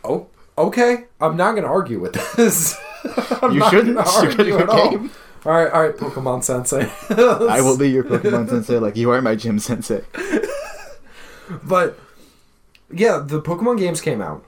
Oh, 0.04 0.28
okay. 0.56 1.04
I'm 1.20 1.36
not 1.36 1.54
gonna 1.54 1.66
argue 1.66 2.00
with 2.00 2.14
this. 2.36 2.76
You 3.42 3.68
shouldn't. 3.70 3.98
argue 3.98 4.56
at 4.58 4.68
all. 4.68 4.90
game. 4.90 5.10
All 5.44 5.52
right, 5.52 5.72
all 5.72 5.82
right, 5.82 5.96
Pokemon 5.96 6.44
Sensei. 6.44 6.88
I 7.10 7.60
will 7.60 7.76
be 7.76 7.90
your 7.90 8.04
Pokemon 8.04 8.48
sensei, 8.48 8.78
like 8.78 8.96
you 8.96 9.10
are 9.10 9.20
my 9.20 9.34
gym 9.34 9.58
sensei. 9.58 10.02
But 11.64 11.98
yeah, 12.92 13.18
the 13.18 13.40
Pokemon 13.40 13.78
games 13.78 14.00
came 14.00 14.20
out. 14.20 14.44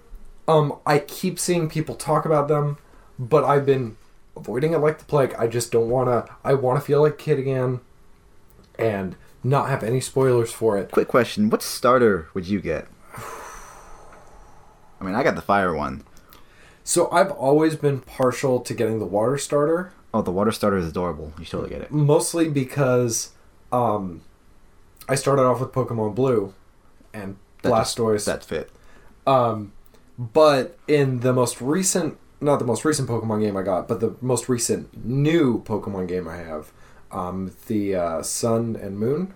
Um, 0.47 0.79
I 0.87 0.99
keep 0.99 1.39
seeing 1.39 1.69
people 1.69 1.95
talk 1.95 2.25
about 2.25 2.49
them, 2.49 2.79
but 3.19 3.45
I've 3.45 3.65
been 3.65 3.97
avoiding 4.37 4.73
it 4.73 4.79
like 4.79 4.99
the 4.99 5.05
plague. 5.05 5.35
I 5.39 5.47
just 5.47 5.73
don't 5.73 5.89
want 5.89 6.09
to. 6.09 6.33
I 6.45 6.55
want 6.55 6.79
to 6.79 6.85
feel 6.85 7.03
like 7.03 7.15
a 7.15 7.17
kid 7.17 7.39
again, 7.39 7.81
and 8.79 9.17
not 9.43 9.69
have 9.69 9.83
any 9.83 10.01
spoilers 10.01 10.53
for 10.53 10.77
it. 10.79 10.91
Quick 10.91 11.09
question: 11.09 11.49
What 11.51 11.63
starter 11.63 12.29
would 12.35 12.47
you 12.47 12.61
get? 12.61 12.87
I 15.01 15.05
mean, 15.05 15.15
I 15.15 15.23
got 15.23 15.35
the 15.35 15.43
fire 15.43 15.75
one. 15.75 16.05
So 16.83 17.11
I've 17.11 17.31
always 17.33 17.77
been 17.77 18.01
partial 18.01 18.61
to 18.61 18.75
getting 18.75 18.99
the 18.99 19.07
water 19.07 19.39
starter, 19.39 19.93
Oh, 20.15 20.23
the 20.23 20.31
water 20.31 20.53
starter 20.53 20.77
is 20.77 20.87
adorable. 20.87 21.33
You 21.41 21.45
totally 21.45 21.71
get 21.71 21.81
it. 21.83 21.91
mostly 21.91 22.49
because 22.49 23.31
um, 23.73 24.23
I 25.09 25.17
started 25.17 25.43
off 25.43 25.59
with 25.61 25.73
Pokemon 25.73 26.15
Blue 26.15 26.55
and 27.13 27.37
That 27.65 27.71
just- 27.71 27.97
Blastoise. 27.99 28.25
That 28.27 28.45
fit. 28.45 28.71
Um, 29.27 29.73
but 30.19 30.79
in 30.87 31.21
the 31.21 31.33
most 31.33 31.61
recent, 31.61 32.19
not 32.41 32.59
the 32.61 32.65
most 32.65 32.85
recent 32.85 33.09
Pokemon 33.09 33.41
game 33.41 33.57
I 33.57 33.63
got, 33.63 33.89
but 33.89 34.01
the 34.01 34.15
most 34.21 34.49
recent 34.49 35.05
new 35.05 35.63
Pokemon 35.65 36.07
game 36.09 36.29
I 36.29 36.37
have, 36.37 36.71
um, 37.11 37.53
the 37.67 37.95
uh, 37.97 38.23
Sun 38.23 38.77
and 38.81 38.99
Moon. 38.99 39.35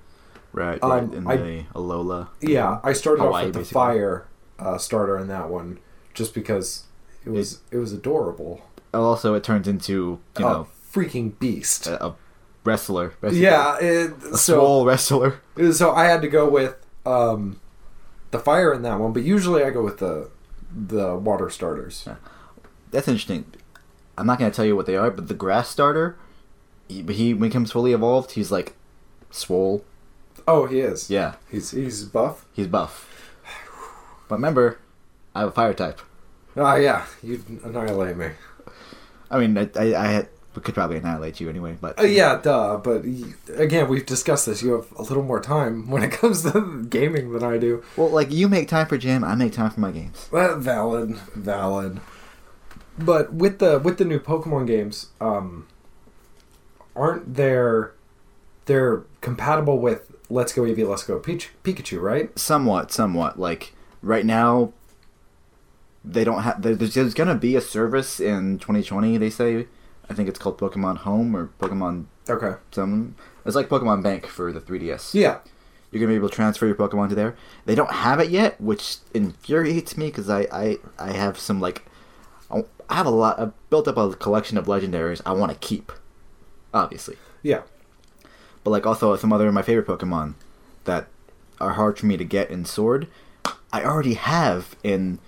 Right. 0.53 0.83
Um, 0.83 1.13
in 1.13 1.27
I- 1.27 1.37
the 1.37 1.63
Alola. 1.75 2.29
Yeah, 2.41 2.81
I 2.85 2.93
started 2.93 3.23
Hawaii, 3.23 3.41
off 3.43 3.47
with 3.47 3.55
the 3.55 3.59
basically. 3.61 3.75
fire 3.75 4.27
uh, 4.59 4.79
starter 4.79 5.19
in 5.19 5.29
that 5.29 5.49
one, 5.49 5.79
just 6.15 6.33
because 6.35 6.85
it 7.25 7.31
was 7.31 7.61
it, 7.71 7.77
was 7.79 7.93
adorable. 7.93 8.63
Also, 8.95 9.35
it 9.35 9.45
turns 9.45 9.69
into 9.69 9.93
you 9.93 10.21
a 10.37 10.41
know 10.41 10.69
freaking 10.93 11.39
beast. 11.39 11.87
a, 11.87 12.03
a 12.07 12.17
wrestler. 12.65 13.13
basically. 13.21 13.43
yeah, 13.43 13.77
it, 13.79 14.11
A 14.33 14.37
so 14.39 14.85
wrestler. 14.85 15.41
so 15.73 15.93
I 15.93 16.05
had 16.07 16.23
to 16.23 16.29
go 16.29 16.49
with 16.49 16.75
um, 17.07 17.61
the 18.31 18.39
fire 18.39 18.73
in 18.73 18.83
that 18.83 18.99
one, 19.01 19.13
but 19.13 19.23
usually 19.23 19.63
I 19.65 19.71
go 19.71 19.83
with 19.83 19.99
the 19.99 20.31
the 20.71 21.17
water 21.17 21.49
starters. 21.51 22.07
That's 22.91 23.09
interesting. 23.09 23.47
I'm 24.17 24.27
not 24.27 24.39
gonna 24.39 24.51
tell 24.51 24.65
you 24.65 24.77
what 24.77 24.87
they 24.87 24.97
are, 24.97 25.11
but 25.11 25.29
the 25.29 25.35
grass 25.35 25.69
starter, 25.69 26.17
he, 26.89 27.03
he 27.03 27.35
when 27.35 27.51
he 27.51 27.53
comes 27.53 27.73
fully 27.73 27.93
evolved, 27.93 28.33
he's 28.33 28.51
like 28.51 28.75
swole. 29.31 29.85
Oh, 30.47 30.67
he 30.67 30.81
is. 30.81 31.11
Yeah, 31.11 31.35
He's 31.51 31.71
he's 31.73 32.05
buff. 32.05 32.47
he's 32.53 32.67
buff. 32.67 33.35
But 34.29 34.37
remember, 34.37 34.79
I 35.35 35.41
have 35.41 35.49
a 35.51 35.53
fire 35.53 35.75
type. 35.75 36.01
Ah, 36.57 36.75
yeah, 36.77 37.07
you 37.23 37.43
annihilate 37.65 38.17
me. 38.17 38.31
I 39.31 39.39
mean, 39.39 39.57
I, 39.59 39.69
I, 39.77 39.95
I 40.19 40.27
could 40.63 40.75
probably 40.75 40.97
annihilate 40.97 41.41
you 41.41 41.49
anyway, 41.49 41.77
but 41.81 41.99
Uh, 42.01 42.03
yeah, 42.03 42.41
duh. 42.43 42.79
But 42.79 43.05
again, 43.55 43.89
we've 43.89 44.05
discussed 44.05 44.47
this. 44.47 44.61
You 44.63 44.73
have 44.73 44.87
a 44.97 45.03
little 45.03 45.23
more 45.23 45.41
time 45.41 45.89
when 45.91 46.03
it 46.03 46.11
comes 46.11 46.43
to 46.51 46.85
gaming 46.91 47.33
than 47.33 47.45
I 47.45 47.59
do. 47.59 47.85
Well, 47.97 48.09
like 48.09 48.33
you 48.33 48.49
make 48.49 48.69
time 48.69 48.87
for 48.87 48.99
gym, 48.99 49.23
I 49.23 49.35
make 49.35 49.53
time 49.53 49.71
for 49.71 49.81
my 49.81 49.93
games. 49.93 50.29
Uh, 50.33 50.57
valid, 50.57 51.17
valid. 51.35 52.01
But 52.99 53.33
with 53.33 53.61
the 53.61 53.79
with 53.79 53.99
the 53.99 54.05
new 54.05 54.19
Pokemon 54.19 54.67
games, 54.67 55.09
um, 55.21 55.67
aren't 56.97 57.35
there? 57.37 57.93
They're 58.65 59.05
compatible 59.21 59.79
with 59.79 60.11
Let's 60.29 60.53
Go 60.53 60.63
Eevee, 60.63 60.87
Let's 60.87 61.05
Go 61.05 61.19
Peach, 61.19 61.51
Pikachu, 61.63 62.03
right? 62.03 62.37
Somewhat, 62.39 62.91
somewhat. 62.93 63.39
Like 63.39 63.73
right 64.03 64.27
now, 64.27 64.73
they 66.05 66.25
don't 66.25 66.43
have. 66.43 66.61
There's, 66.61 66.95
there's 66.95 67.15
gonna 67.15 67.37
be 67.37 67.55
a 67.55 67.61
service 67.61 68.19
in 68.19 68.59
2020. 68.59 69.17
They 69.17 69.31
say. 69.31 69.67
I 70.11 70.15
think 70.15 70.29
it's 70.29 70.39
called 70.39 70.59
Pokemon 70.59 70.99
Home 70.99 71.37
or 71.37 71.51
Pokemon 71.61 72.07
Okay. 72.29 72.55
some. 72.71 73.15
It's 73.45 73.57
like 73.57 73.69
Pokemon 73.69 74.03
Bank 74.03 74.27
for 74.27 74.53
the 74.53 74.61
3DS. 74.61 75.15
Yeah. 75.15 75.39
You're 75.91 76.01
gonna 76.01 76.13
be 76.13 76.17
able 76.17 76.29
to 76.29 76.35
transfer 76.35 76.67
your 76.67 76.75
Pokemon 76.75 77.09
to 77.11 77.15
there. 77.15 77.35
They 77.65 77.75
don't 77.75 77.91
have 77.91 78.21
it 78.21 78.29
yet, 78.31 78.61
which 78.61 78.97
infuriates 79.15 79.97
me 79.97 80.07
because 80.07 80.29
I, 80.29 80.41
I 80.53 80.79
I 80.99 81.13
have 81.13 81.39
some 81.39 81.61
like 81.61 81.87
I 82.51 82.65
I 82.91 82.95
have 82.97 83.07
a 83.07 83.11
lot. 83.11 83.39
I've 83.41 83.53
built 83.71 83.89
up 83.89 83.97
a 83.97 84.15
collection 84.15 84.59
of 84.59 84.67
legendaries 84.67 85.23
I 85.25 85.33
want 85.33 85.51
to 85.53 85.59
keep, 85.59 85.93
obviously. 86.75 87.17
Yeah. 87.43 87.63
But 88.65 88.71
like 88.71 88.87
also 88.87 89.17
some 89.17 89.33
other 89.33 89.49
of 89.49 89.55
my 89.55 89.63
favorite 89.63 89.87
Pokemon 89.87 90.35
that 90.85 91.07
are 91.61 91.73
hard 91.73 91.99
for 91.99 92.07
me 92.07 92.17
to 92.19 92.25
get 92.25 92.51
in 92.51 92.65
Sword. 92.67 93.07
I 93.73 93.83
already 93.85 94.15
have 94.15 94.77
in 94.83 95.19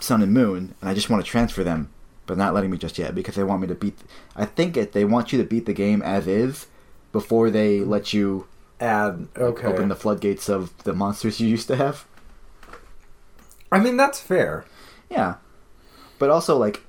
Sun 0.00 0.22
and 0.22 0.32
Moon, 0.32 0.74
and 0.80 0.88
I 0.90 0.94
just 0.94 1.08
want 1.10 1.24
to 1.24 1.30
transfer 1.30 1.64
them, 1.64 1.90
but 2.26 2.36
not 2.36 2.52
letting 2.54 2.70
me 2.70 2.78
just 2.78 2.98
yet 2.98 3.14
because 3.14 3.34
they 3.36 3.44
want 3.44 3.60
me 3.62 3.66
to 3.68 3.74
beat. 3.74 3.98
I 4.34 4.44
think 4.44 4.76
it. 4.76 4.92
They 4.92 5.04
want 5.04 5.32
you 5.32 5.38
to 5.38 5.44
beat 5.44 5.66
the 5.66 5.72
game 5.72 6.02
as 6.02 6.26
is 6.26 6.66
before 7.12 7.50
they 7.50 7.80
let 7.80 8.12
you 8.12 8.46
Add. 8.80 9.28
Okay. 9.38 9.66
open 9.66 9.88
the 9.88 9.96
floodgates 9.96 10.48
of 10.48 10.76
the 10.84 10.92
monsters 10.92 11.40
you 11.40 11.48
used 11.48 11.66
to 11.68 11.76
have. 11.76 12.04
I 13.72 13.78
mean, 13.80 13.96
that's 13.96 14.20
fair. 14.20 14.64
Yeah, 15.10 15.36
but 16.18 16.30
also 16.30 16.56
like. 16.56 16.82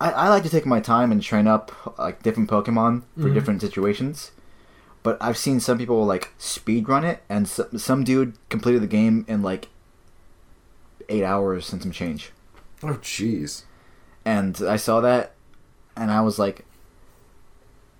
I, 0.00 0.10
I 0.12 0.28
like 0.28 0.44
to 0.44 0.48
take 0.48 0.64
my 0.64 0.78
time 0.80 1.10
and 1.10 1.20
train 1.20 1.48
up 1.48 1.72
like 1.98 2.22
different 2.22 2.48
Pokemon 2.48 3.02
for 3.16 3.28
Mhm. 3.28 3.34
different 3.34 3.60
situations, 3.60 4.30
but 5.02 5.18
I've 5.20 5.36
seen 5.36 5.58
some 5.58 5.76
people 5.76 6.06
like 6.06 6.30
speed 6.38 6.88
run 6.88 7.04
it, 7.04 7.22
and 7.28 7.48
some, 7.48 7.76
some 7.78 8.04
dude 8.04 8.34
completed 8.48 8.80
the 8.82 8.86
game 8.86 9.24
in 9.26 9.42
like 9.42 9.68
eight 11.08 11.24
hours 11.24 11.72
and 11.72 11.82
some 11.82 11.90
change. 11.90 12.30
Oh, 12.82 12.98
jeez. 13.02 13.64
And 14.24 14.60
I 14.66 14.76
saw 14.76 15.00
that, 15.00 15.34
and 15.96 16.10
I 16.10 16.20
was 16.20 16.38
like, 16.38 16.64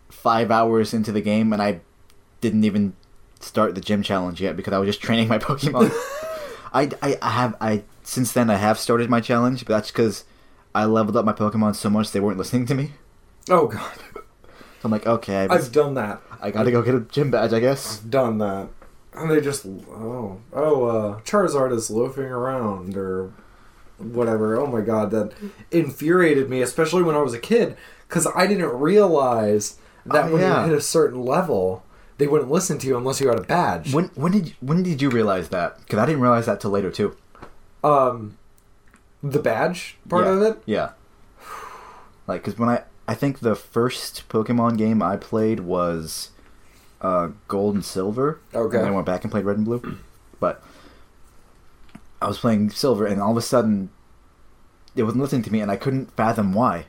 five 0.08 0.50
hours 0.50 0.94
into 0.94 1.12
the 1.12 1.20
game, 1.20 1.52
and 1.52 1.62
I 1.62 1.80
didn't 2.40 2.64
even 2.64 2.94
start 3.40 3.74
the 3.74 3.80
gym 3.80 4.02
challenge 4.02 4.40
yet 4.40 4.56
because 4.56 4.72
I 4.72 4.78
was 4.78 4.88
just 4.88 5.00
training 5.02 5.28
my 5.28 5.38
Pokemon. 5.38 5.90
I, 6.72 6.90
I, 7.02 7.18
I 7.22 7.30
have 7.30 7.56
I 7.60 7.82
since 8.02 8.32
then 8.32 8.50
I 8.50 8.56
have 8.56 8.78
started 8.78 9.08
my 9.08 9.20
challenge, 9.20 9.64
but 9.64 9.74
that's 9.74 9.90
because 9.90 10.24
I 10.74 10.84
leveled 10.84 11.16
up 11.16 11.24
my 11.24 11.32
Pokemon 11.32 11.74
so 11.76 11.88
much 11.88 12.12
they 12.12 12.20
weren't 12.20 12.38
listening 12.38 12.66
to 12.66 12.74
me. 12.74 12.92
Oh 13.48 13.66
God. 13.66 13.98
So 14.14 14.84
I'm 14.84 14.90
like, 14.90 15.06
okay, 15.06 15.46
I, 15.46 15.54
I've 15.54 15.72
done 15.72 15.94
that. 15.94 16.20
I 16.40 16.50
gotta 16.50 16.70
go 16.70 16.82
get 16.82 16.94
a 16.94 17.00
gym 17.00 17.30
badge, 17.30 17.52
I 17.52 17.60
guess. 17.60 17.98
I've 17.98 18.10
done 18.10 18.38
that. 18.38 18.68
And 19.14 19.30
they 19.30 19.40
just 19.40 19.66
oh 19.66 20.40
oh 20.52 20.84
uh 20.84 21.20
Charizard 21.20 21.72
is 21.72 21.90
loafing 21.90 22.24
around 22.24 22.96
or 22.96 23.32
whatever. 23.98 24.56
Oh 24.56 24.66
my 24.66 24.80
god, 24.80 25.10
that 25.10 25.32
infuriated 25.70 26.48
me, 26.48 26.62
especially 26.62 27.02
when 27.02 27.14
I 27.14 27.20
was 27.22 27.34
a 27.34 27.38
kid, 27.38 27.76
because 28.08 28.26
I 28.34 28.46
didn't 28.46 28.72
realize 28.78 29.76
that 30.06 30.26
Oh, 30.26 30.32
when 30.32 30.42
yeah. 30.42 30.64
you 30.64 30.70
hit 30.70 30.78
a 30.78 30.82
certain 30.82 31.22
level, 31.24 31.84
they 32.18 32.26
wouldn't 32.26 32.50
listen 32.50 32.78
to 32.78 32.86
you 32.86 32.96
unless 32.96 33.20
you 33.20 33.28
had 33.28 33.38
a 33.38 33.42
badge. 33.42 33.92
When 33.92 34.06
when 34.14 34.32
did 34.32 34.54
when 34.60 34.82
did 34.82 35.02
you 35.02 35.10
realize 35.10 35.48
that? 35.50 35.78
Because 35.80 35.98
I 35.98 36.06
didn't 36.06 36.22
realize 36.22 36.46
that 36.46 36.60
till 36.60 36.70
later 36.70 36.90
too. 36.90 37.16
um, 37.84 38.36
the 39.22 39.40
badge 39.40 39.96
part 40.08 40.26
yeah. 40.26 40.32
of 40.32 40.42
it. 40.42 40.62
Yeah. 40.66 40.90
Like, 42.26 42.42
because 42.44 42.58
when 42.58 42.68
I 42.68 42.82
I 43.06 43.14
think 43.14 43.38
the 43.40 43.56
first 43.56 44.28
Pokemon 44.28 44.76
game 44.76 45.02
I 45.02 45.16
played 45.16 45.60
was 45.60 46.30
uh, 47.00 47.28
Gold 47.48 47.74
and 47.76 47.84
Silver. 47.84 48.38
Okay. 48.54 48.76
And 48.76 48.84
then 48.84 48.92
I 48.92 48.94
went 48.94 49.06
back 49.06 49.24
and 49.24 49.30
played 49.30 49.46
Red 49.46 49.56
and 49.56 49.64
Blue. 49.64 49.96
But 50.38 50.62
I 52.20 52.28
was 52.28 52.38
playing 52.38 52.70
Silver, 52.70 53.06
and 53.06 53.20
all 53.20 53.32
of 53.32 53.36
a 53.36 53.42
sudden, 53.42 53.90
it 54.96 55.04
wasn't 55.04 55.22
listening 55.22 55.42
to 55.42 55.52
me, 55.52 55.60
and 55.60 55.70
I 55.70 55.76
couldn't 55.76 56.14
fathom 56.16 56.52
why. 56.52 56.86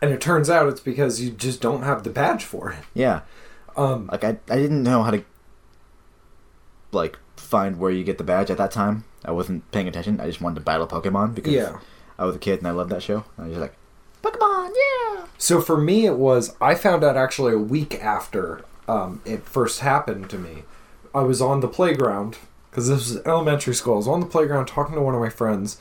And 0.00 0.10
it 0.10 0.20
turns 0.20 0.48
out 0.48 0.68
it's 0.68 0.80
because 0.80 1.20
you 1.20 1.30
just 1.30 1.60
don't 1.60 1.82
have 1.82 2.02
the 2.02 2.10
badge 2.10 2.44
for 2.44 2.70
it. 2.70 2.84
Yeah. 2.94 3.20
Um, 3.76 4.08
Like, 4.10 4.24
I, 4.24 4.38
I 4.48 4.56
didn't 4.56 4.82
know 4.82 5.02
how 5.02 5.10
to, 5.10 5.22
like, 6.92 7.18
find 7.36 7.78
where 7.78 7.90
you 7.90 8.04
get 8.04 8.16
the 8.16 8.24
badge 8.24 8.50
at 8.50 8.56
that 8.58 8.70
time. 8.70 9.04
I 9.24 9.32
wasn't 9.32 9.70
paying 9.72 9.88
attention. 9.88 10.20
I 10.20 10.26
just 10.26 10.40
wanted 10.40 10.54
to 10.56 10.60
battle 10.62 10.86
Pokemon 10.86 11.34
because 11.34 11.52
yeah. 11.52 11.78
I 12.18 12.24
was 12.24 12.36
a 12.36 12.38
kid 12.38 12.60
and 12.60 12.68
I 12.68 12.70
loved 12.70 12.90
that 12.90 13.02
show. 13.02 13.24
I 13.36 13.42
was 13.42 13.50
just 13.50 13.60
like, 13.60 13.74
Pokemon, 14.22 14.72
yeah! 14.74 15.26
So 15.38 15.60
for 15.60 15.76
me, 15.76 16.06
it 16.06 16.16
was 16.16 16.54
I 16.60 16.74
found 16.74 17.02
out 17.02 17.16
actually 17.16 17.52
a 17.54 17.58
week 17.58 18.02
after 18.02 18.64
um, 18.88 19.22
it 19.24 19.44
first 19.44 19.80
happened 19.80 20.30
to 20.30 20.38
me. 20.38 20.64
I 21.14 21.22
was 21.22 21.40
on 21.40 21.60
the 21.60 21.68
playground 21.68 22.36
because 22.70 22.88
this 22.88 23.10
was 23.10 23.24
elementary 23.26 23.74
school. 23.74 23.94
I 23.94 23.96
was 23.98 24.08
on 24.08 24.20
the 24.20 24.26
playground 24.26 24.66
talking 24.66 24.94
to 24.94 25.02
one 25.02 25.14
of 25.14 25.20
my 25.20 25.28
friends, 25.28 25.78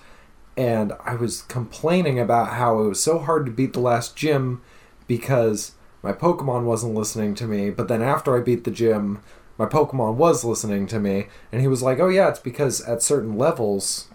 and 0.57 0.93
I 1.05 1.15
was 1.15 1.43
complaining 1.43 2.19
about 2.19 2.53
how 2.53 2.79
it 2.79 2.87
was 2.87 3.01
so 3.01 3.19
hard 3.19 3.45
to 3.45 3.51
beat 3.51 3.73
the 3.73 3.79
last 3.79 4.15
gym 4.15 4.61
because 5.07 5.73
my 6.01 6.13
Pokemon 6.13 6.63
wasn't 6.63 6.95
listening 6.95 7.35
to 7.35 7.45
me. 7.45 7.69
But 7.69 7.87
then 7.87 8.01
after 8.01 8.35
I 8.37 8.41
beat 8.41 8.63
the 8.63 8.71
gym, 8.71 9.21
my 9.57 9.65
Pokemon 9.65 10.15
was 10.15 10.43
listening 10.43 10.87
to 10.87 10.99
me, 10.99 11.27
and 11.51 11.61
he 11.61 11.67
was 11.67 11.81
like, 11.81 11.99
"Oh 11.99 12.09
yeah, 12.09 12.29
it's 12.29 12.39
because 12.39 12.81
at 12.81 13.03
certain 13.03 13.37
levels." 13.37 14.07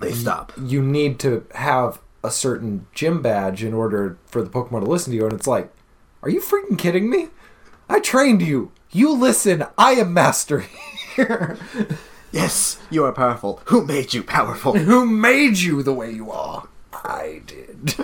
They 0.00 0.12
stop. 0.12 0.52
you 0.60 0.82
need 0.82 1.18
to 1.20 1.46
have 1.54 2.00
a 2.22 2.30
certain 2.30 2.86
gym 2.92 3.22
badge 3.22 3.62
in 3.62 3.72
order 3.72 4.18
for 4.26 4.42
the 4.42 4.50
Pokemon 4.50 4.84
to 4.84 4.90
listen 4.90 5.12
to 5.12 5.16
you. 5.16 5.24
And 5.24 5.32
it's 5.32 5.46
like, 5.46 5.72
are 6.22 6.28
you 6.28 6.40
freaking 6.40 6.78
kidding 6.78 7.08
me? 7.08 7.28
I 7.88 8.00
trained 8.00 8.42
you. 8.42 8.72
You 8.90 9.12
listen. 9.12 9.64
I 9.78 9.92
am 9.92 10.12
master 10.12 10.64
here. 11.16 11.58
Yes, 12.32 12.78
you 12.90 13.04
are 13.04 13.12
powerful. 13.12 13.60
Who 13.66 13.84
made 13.84 14.12
you 14.12 14.22
powerful? 14.22 14.74
Who 14.74 15.06
made 15.06 15.58
you 15.58 15.82
the 15.82 15.94
way 15.94 16.10
you 16.10 16.30
are? 16.30 16.68
I 16.92 17.42
did. 17.46 17.94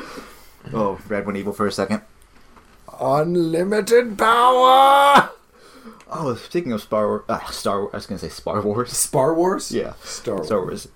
Oh, 0.73 0.99
Red 1.09 1.27
went 1.27 1.37
evil 1.39 1.53
for 1.53 1.67
a 1.67 1.73
second. 1.73 2.03
Unlimited 3.01 4.17
power. 4.17 5.31
Oh, 6.11 6.35
speaking 6.37 6.73
of 6.73 6.83
Star 6.83 7.07
Wars, 7.09 7.23
uh, 7.29 7.45
Star 7.47 7.81
Wars, 7.81 7.91
I 7.93 7.97
was 7.97 8.07
gonna 8.07 8.19
say 8.19 8.29
Star 8.29 8.61
Wars. 8.61 8.93
Star 8.97 9.35
Wars. 9.35 9.73
Yeah, 9.73 9.95
Star 10.03 10.37
Wars. 10.37 10.47
Star 10.47 10.61
Wars. 10.61 10.89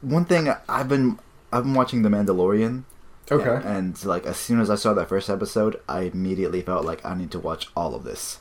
One 0.00 0.24
thing 0.24 0.52
I've 0.68 0.88
been 0.88 1.18
I've 1.52 1.64
been 1.64 1.74
watching 1.74 2.02
The 2.02 2.08
Mandalorian. 2.08 2.84
Okay. 3.30 3.60
And 3.66 4.02
like 4.04 4.26
as 4.26 4.36
soon 4.36 4.60
as 4.60 4.70
I 4.70 4.74
saw 4.74 4.94
that 4.94 5.08
first 5.08 5.28
episode, 5.28 5.80
I 5.88 6.02
immediately 6.02 6.62
felt 6.62 6.84
like 6.84 7.04
I 7.04 7.14
need 7.14 7.30
to 7.32 7.38
watch 7.38 7.68
all 7.76 7.94
of 7.94 8.04
this. 8.04 8.38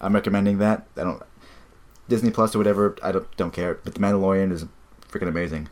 I'm 0.00 0.14
recommending 0.14 0.58
that. 0.58 0.86
I 0.96 1.04
don't 1.04 1.22
Disney 2.08 2.30
Plus 2.30 2.54
or 2.54 2.58
whatever. 2.58 2.96
I 3.02 3.12
don't 3.12 3.36
don't 3.36 3.52
care. 3.52 3.74
But 3.84 3.94
The 3.94 4.00
Mandalorian 4.00 4.52
is 4.52 4.64
freaking 5.10 5.28
amazing 5.28 5.68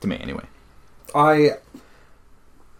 to 0.00 0.06
me 0.08 0.18
anyway. 0.18 0.44
I 1.14 1.52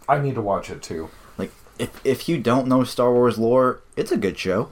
I 0.09 0.19
need 0.21 0.35
to 0.35 0.43
watch 0.43 0.71
it 0.71 0.83
too. 0.83 1.11
Like 1.39 1.53
if 1.79 2.01
if 2.05 2.29
you 2.29 2.39
don't 2.39 2.67
know 2.67 2.85
Star 2.85 3.13
Wars 3.13 3.39
lore, 3.39 3.83
it's 3.97 4.13
a 4.13 4.17
good 4.17 4.39
show. 4.39 4.71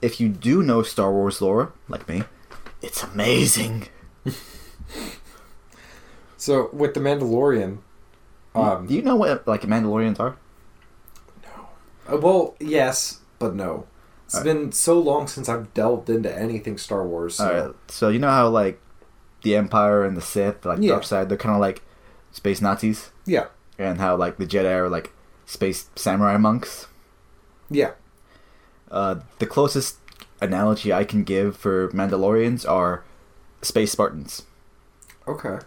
If 0.00 0.20
you 0.20 0.28
do 0.28 0.62
know 0.62 0.82
Star 0.82 1.12
Wars 1.12 1.40
lore, 1.40 1.72
like 1.88 2.08
me, 2.08 2.24
it's 2.80 3.02
amazing. 3.02 3.88
So 6.42 6.70
with 6.72 6.94
the 6.94 6.98
Mandalorian, 6.98 7.78
um, 8.56 8.88
do 8.88 8.94
you 8.94 9.02
know 9.02 9.14
what 9.14 9.46
like 9.46 9.62
Mandalorians 9.62 10.18
are? 10.18 10.36
No. 11.44 11.68
Uh, 12.12 12.16
well, 12.16 12.56
yes, 12.58 13.20
but 13.38 13.54
no. 13.54 13.86
It's 14.32 14.38
Alright. 14.38 14.56
been 14.62 14.72
so 14.72 14.98
long 14.98 15.26
since 15.28 15.46
I've 15.46 15.74
delved 15.74 16.08
into 16.08 16.34
anything 16.34 16.78
Star 16.78 17.06
Wars. 17.06 17.34
So. 17.34 17.44
Alright, 17.46 17.74
so 17.88 18.08
you 18.08 18.18
know 18.18 18.30
how 18.30 18.48
like 18.48 18.80
the 19.42 19.54
Empire 19.56 20.04
and 20.04 20.16
the 20.16 20.22
Sith, 20.22 20.64
like 20.64 20.78
Yeah. 20.80 20.92
dark 20.92 21.04
side, 21.04 21.28
they're 21.28 21.36
kind 21.36 21.54
of 21.54 21.60
like 21.60 21.82
space 22.30 22.62
Nazis, 22.62 23.10
Yeah, 23.26 23.48
and 23.78 23.98
how 24.00 24.16
like 24.16 24.38
the 24.38 24.46
Jedi 24.46 24.72
are 24.74 24.88
like 24.88 25.12
space 25.44 25.90
samurai 25.96 26.38
monks. 26.38 26.86
yeah. 27.68 27.90
Uh, 28.90 29.16
the 29.38 29.44
closest 29.46 29.96
analogy 30.40 30.92
I 30.94 31.04
can 31.04 31.24
give 31.24 31.54
for 31.56 31.88
Mandalorians 31.90 32.66
are 32.68 33.04
space 33.60 33.92
Spartans 33.92 34.42
Okay, 35.28 35.58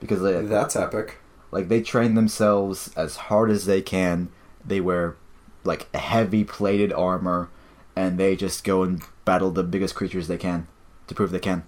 because 0.00 0.22
they 0.22 0.40
that's 0.42 0.74
epic. 0.74 1.18
like 1.50 1.68
they 1.68 1.82
train 1.82 2.14
themselves 2.14 2.90
as 2.96 3.16
hard 3.16 3.50
as 3.50 3.66
they 3.66 3.82
can. 3.82 4.30
They 4.64 4.80
wear 4.80 5.16
like 5.64 5.94
heavy 5.94 6.44
plated 6.44 6.92
armor, 6.94 7.50
and 7.96 8.18
they 8.18 8.36
just 8.36 8.64
go 8.64 8.82
and 8.82 9.02
battle 9.24 9.50
the 9.50 9.62
biggest 9.62 9.94
creatures 9.94 10.28
they 10.28 10.38
can 10.38 10.66
to 11.06 11.14
prove 11.14 11.30
they 11.30 11.38
can. 11.38 11.64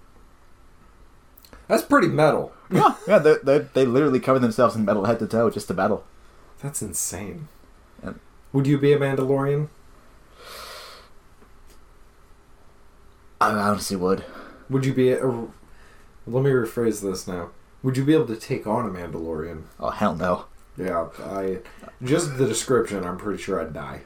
That's 1.69 1.83
pretty 1.83 2.09
metal. 2.09 2.53
Yeah, 2.71 2.95
yeah, 3.07 3.19
they 3.19 3.37
they 3.43 3.59
they 3.59 3.87
literally 3.87 4.21
cover 4.21 4.39
themselves 4.39 4.75
in 4.77 4.85
metal 4.85 5.05
head 5.05 5.19
to 5.21 5.27
toe 5.27 5.51
just 5.51 5.69
to 5.69 5.75
battle. 5.75 6.05
That's 6.63 6.83
insane. 6.83 7.49
And- 8.03 8.21
Would 8.53 8.67
you 8.67 8.79
be 8.79 8.93
a 8.93 8.99
Mandalorian? 8.99 9.69
I 13.41 13.51
honestly 13.51 13.97
would. 13.97 14.25
Would 14.71 14.87
you 14.87 14.95
be 14.95 15.13
a, 15.13 15.27
let 15.27 16.45
me 16.45 16.51
rephrase 16.51 17.03
this 17.03 17.27
now. 17.27 17.51
Would 17.83 17.97
you 17.97 18.05
be 18.05 18.15
able 18.15 18.27
to 18.27 18.37
take 18.37 18.67
on 18.67 18.87
a 18.87 18.91
Mandalorian? 18.91 19.65
Oh 19.81 19.91
hell 19.91 20.15
no. 20.15 20.45
Yeah, 20.77 21.09
I 21.25 21.59
just 22.03 22.39
the 22.39 22.47
description. 22.47 23.05
I'm 23.05 23.19
pretty 23.19 23.43
sure 23.43 23.61
I'd 23.61 23.73
die. 23.75 24.03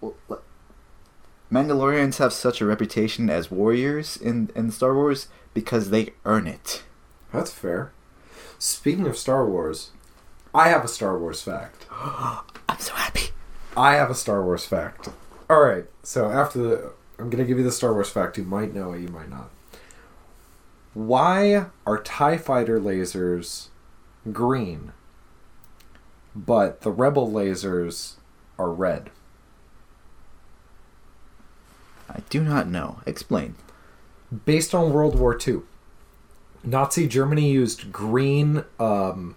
Well, 0.00 0.14
Mandalorians 1.52 2.16
have 2.16 2.32
such 2.32 2.62
a 2.62 2.66
reputation 2.66 3.28
as 3.28 3.50
warriors 3.50 4.16
in 4.16 4.50
in 4.56 4.70
Star 4.70 4.94
Wars 4.94 5.28
because 5.52 5.90
they 5.90 6.14
earn 6.24 6.46
it. 6.46 6.82
That's 7.30 7.52
fair. 7.52 7.92
Speaking 8.58 9.06
of 9.06 9.18
Star 9.18 9.46
Wars, 9.46 9.90
I 10.54 10.70
have 10.70 10.82
a 10.82 10.88
Star 10.88 11.18
Wars 11.18 11.42
fact. 11.42 11.86
I'm 11.90 12.78
so 12.78 12.94
happy. 12.94 13.32
I 13.76 13.96
have 13.96 14.10
a 14.10 14.14
Star 14.14 14.42
Wars 14.42 14.64
fact. 14.64 15.10
All 15.50 15.60
right, 15.60 15.84
so 16.02 16.30
after 16.30 16.58
the, 16.58 16.92
I'm 17.18 17.28
gonna 17.28 17.44
give 17.44 17.58
you 17.58 17.64
the 17.64 17.70
Star 17.70 17.92
Wars 17.92 18.08
fact. 18.08 18.38
You 18.38 18.44
might 18.44 18.72
know 18.72 18.92
it, 18.92 19.02
you 19.02 19.08
might 19.08 19.28
not. 19.28 19.50
Why 20.94 21.66
are 21.86 22.02
Tie 22.02 22.38
Fighter 22.38 22.80
lasers 22.80 23.68
green, 24.32 24.92
but 26.34 26.80
the 26.80 26.90
Rebel 26.90 27.30
lasers 27.30 28.14
are 28.58 28.70
red? 28.70 29.10
I 32.12 32.20
do 32.28 32.42
not 32.42 32.68
know. 32.68 33.00
Explain. 33.06 33.54
Based 34.44 34.74
on 34.74 34.92
World 34.92 35.18
War 35.18 35.38
II, 35.46 35.60
Nazi 36.64 37.06
Germany 37.06 37.50
used 37.50 37.92
green 37.92 38.64
um, 38.78 39.34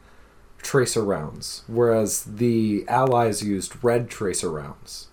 tracer 0.61 1.03
rounds, 1.03 1.63
whereas 1.67 2.23
the 2.23 2.85
Allies 2.87 3.43
used 3.43 3.83
red 3.83 4.09
tracer 4.09 4.49
rounds. 4.49 5.07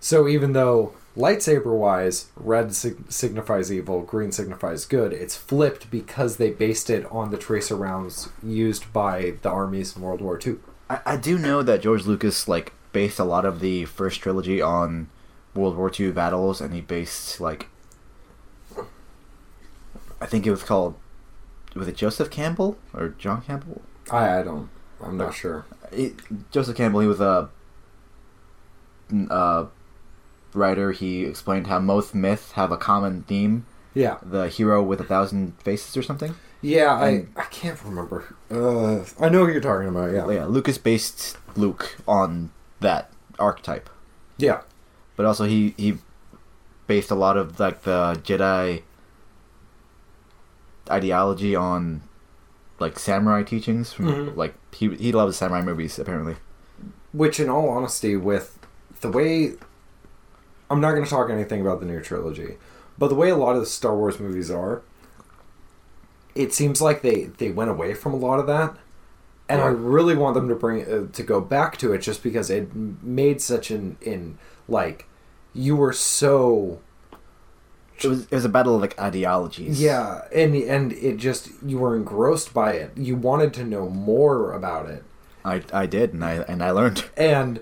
So 0.00 0.28
even 0.28 0.52
though 0.52 0.92
lightsaber 1.16 1.76
wise, 1.76 2.26
red 2.36 2.74
sig- 2.74 3.10
signifies 3.10 3.72
evil, 3.72 4.02
green 4.02 4.30
signifies 4.32 4.84
good, 4.84 5.12
it's 5.12 5.36
flipped 5.36 5.90
because 5.90 6.36
they 6.36 6.50
based 6.50 6.88
it 6.88 7.04
on 7.10 7.30
the 7.30 7.36
tracer 7.36 7.76
rounds 7.76 8.28
used 8.42 8.92
by 8.92 9.34
the 9.42 9.50
armies 9.50 9.96
in 9.96 10.02
World 10.02 10.20
War 10.20 10.38
II. 10.44 10.56
I, 10.88 11.00
I 11.04 11.16
do 11.16 11.38
know 11.38 11.62
that 11.62 11.82
George 11.82 12.06
Lucas 12.06 12.46
like 12.46 12.72
based 12.92 13.18
a 13.18 13.24
lot 13.24 13.44
of 13.44 13.60
the 13.60 13.84
first 13.84 14.20
trilogy 14.20 14.62
on 14.62 15.08
World 15.58 15.76
War 15.76 15.90
II 15.98 16.12
battles, 16.12 16.60
and 16.60 16.72
he 16.72 16.80
based 16.80 17.40
like 17.40 17.66
I 20.20 20.26
think 20.26 20.46
it 20.46 20.50
was 20.50 20.62
called 20.62 20.94
was 21.74 21.86
it 21.88 21.96
Joseph 21.96 22.30
Campbell 22.30 22.76
or 22.94 23.08
John 23.10 23.42
Campbell? 23.42 23.82
I, 24.10 24.38
I 24.38 24.42
don't, 24.42 24.68
I'm 25.02 25.16
not 25.16 25.34
sure. 25.34 25.64
It, 25.92 26.14
Joseph 26.50 26.76
Campbell. 26.76 27.00
He 27.00 27.06
was 27.06 27.20
a 27.20 27.50
uh, 29.30 29.66
writer. 30.54 30.92
He 30.92 31.24
explained 31.24 31.66
how 31.66 31.78
most 31.78 32.14
myths 32.14 32.52
have 32.52 32.72
a 32.72 32.76
common 32.76 33.22
theme: 33.22 33.66
Yeah, 33.94 34.16
the 34.22 34.48
hero 34.48 34.82
with 34.82 35.00
a 35.00 35.04
thousand 35.04 35.60
faces 35.62 35.96
or 35.96 36.02
something. 36.02 36.34
yeah, 36.62 36.94
I, 36.94 37.08
And- 37.08 37.32
I 37.36 37.44
can't 37.44 37.82
remember. 37.84 38.34
Uh, 38.50 39.04
I 39.20 39.28
know 39.28 39.46
who 39.46 39.52
you're 39.52 39.60
talking 39.60 39.88
about. 39.88 40.12
Yeah, 40.12 40.28
Yeah, 40.30 40.46
Lucas 40.46 40.78
based 40.78 41.36
Luke 41.56 41.96
on 42.08 42.50
that 42.80 43.10
archetype. 43.38 43.88
yeah, 44.38 44.62
but 45.18 45.26
also 45.26 45.44
he 45.44 45.74
he 45.76 45.98
based 46.86 47.10
a 47.10 47.14
lot 47.14 47.36
of 47.36 47.58
like 47.60 47.82
the 47.82 48.18
Jedi 48.24 48.82
ideology 50.90 51.54
on 51.54 52.02
like 52.78 52.98
samurai 52.98 53.42
teachings 53.42 53.92
from 53.92 54.06
Mhm. 54.06 54.36
like 54.36 54.54
he 54.72 54.94
he 54.94 55.12
loves 55.12 55.36
samurai 55.36 55.60
movies 55.62 55.98
apparently. 55.98 56.36
Which, 57.12 57.40
in 57.40 57.48
all 57.48 57.68
honesty, 57.70 58.16
with 58.16 58.58
the 59.00 59.10
way 59.10 59.54
I'm 60.70 60.80
not 60.80 60.92
going 60.92 61.04
to 61.04 61.10
talk 61.10 61.30
anything 61.30 61.60
about 61.62 61.80
the 61.80 61.86
new 61.86 62.00
trilogy, 62.00 62.56
but 62.98 63.08
the 63.08 63.14
way 63.14 63.30
a 63.30 63.36
lot 63.36 63.54
of 63.56 63.60
the 63.60 63.66
Star 63.66 63.96
Wars 63.96 64.20
movies 64.20 64.50
are, 64.50 64.82
it 66.34 66.52
seems 66.52 66.80
like 66.80 67.02
they 67.02 67.24
they 67.38 67.50
went 67.50 67.70
away 67.70 67.94
from 67.94 68.12
a 68.14 68.16
lot 68.16 68.38
of 68.38 68.46
that, 68.46 68.76
and 69.48 69.60
I 69.60 69.66
really 69.68 70.14
want 70.14 70.34
them 70.34 70.48
to 70.48 70.54
bring 70.54 70.82
uh, 70.82 71.06
to 71.12 71.22
go 71.22 71.40
back 71.40 71.76
to 71.78 71.92
it 71.92 71.98
just 71.98 72.22
because 72.22 72.50
it 72.50 72.74
made 72.74 73.40
such 73.40 73.70
an 73.70 73.96
in 74.00 74.38
like 74.68 75.06
you 75.58 75.74
were 75.76 75.92
so 75.92 76.78
It 78.02 78.06
was 78.08 78.20
it 78.24 78.30
was 78.32 78.44
a 78.44 78.48
battle 78.48 78.74
of 78.76 78.80
like 78.80 78.98
ideologies. 79.00 79.80
yeah 79.82 80.22
and 80.32 80.54
and 80.54 80.92
it 80.92 81.16
just 81.16 81.50
you 81.66 81.78
were 81.78 81.96
engrossed 81.96 82.54
by 82.54 82.72
it 82.72 82.90
you 82.96 83.16
wanted 83.16 83.52
to 83.54 83.64
know 83.64 83.88
more 83.88 84.52
about 84.52 84.88
it 84.88 85.02
I 85.44 85.62
I 85.72 85.86
did 85.86 86.12
and 86.14 86.24
I 86.24 86.34
and 86.50 86.62
I 86.62 86.70
learned. 86.70 87.04
and 87.16 87.60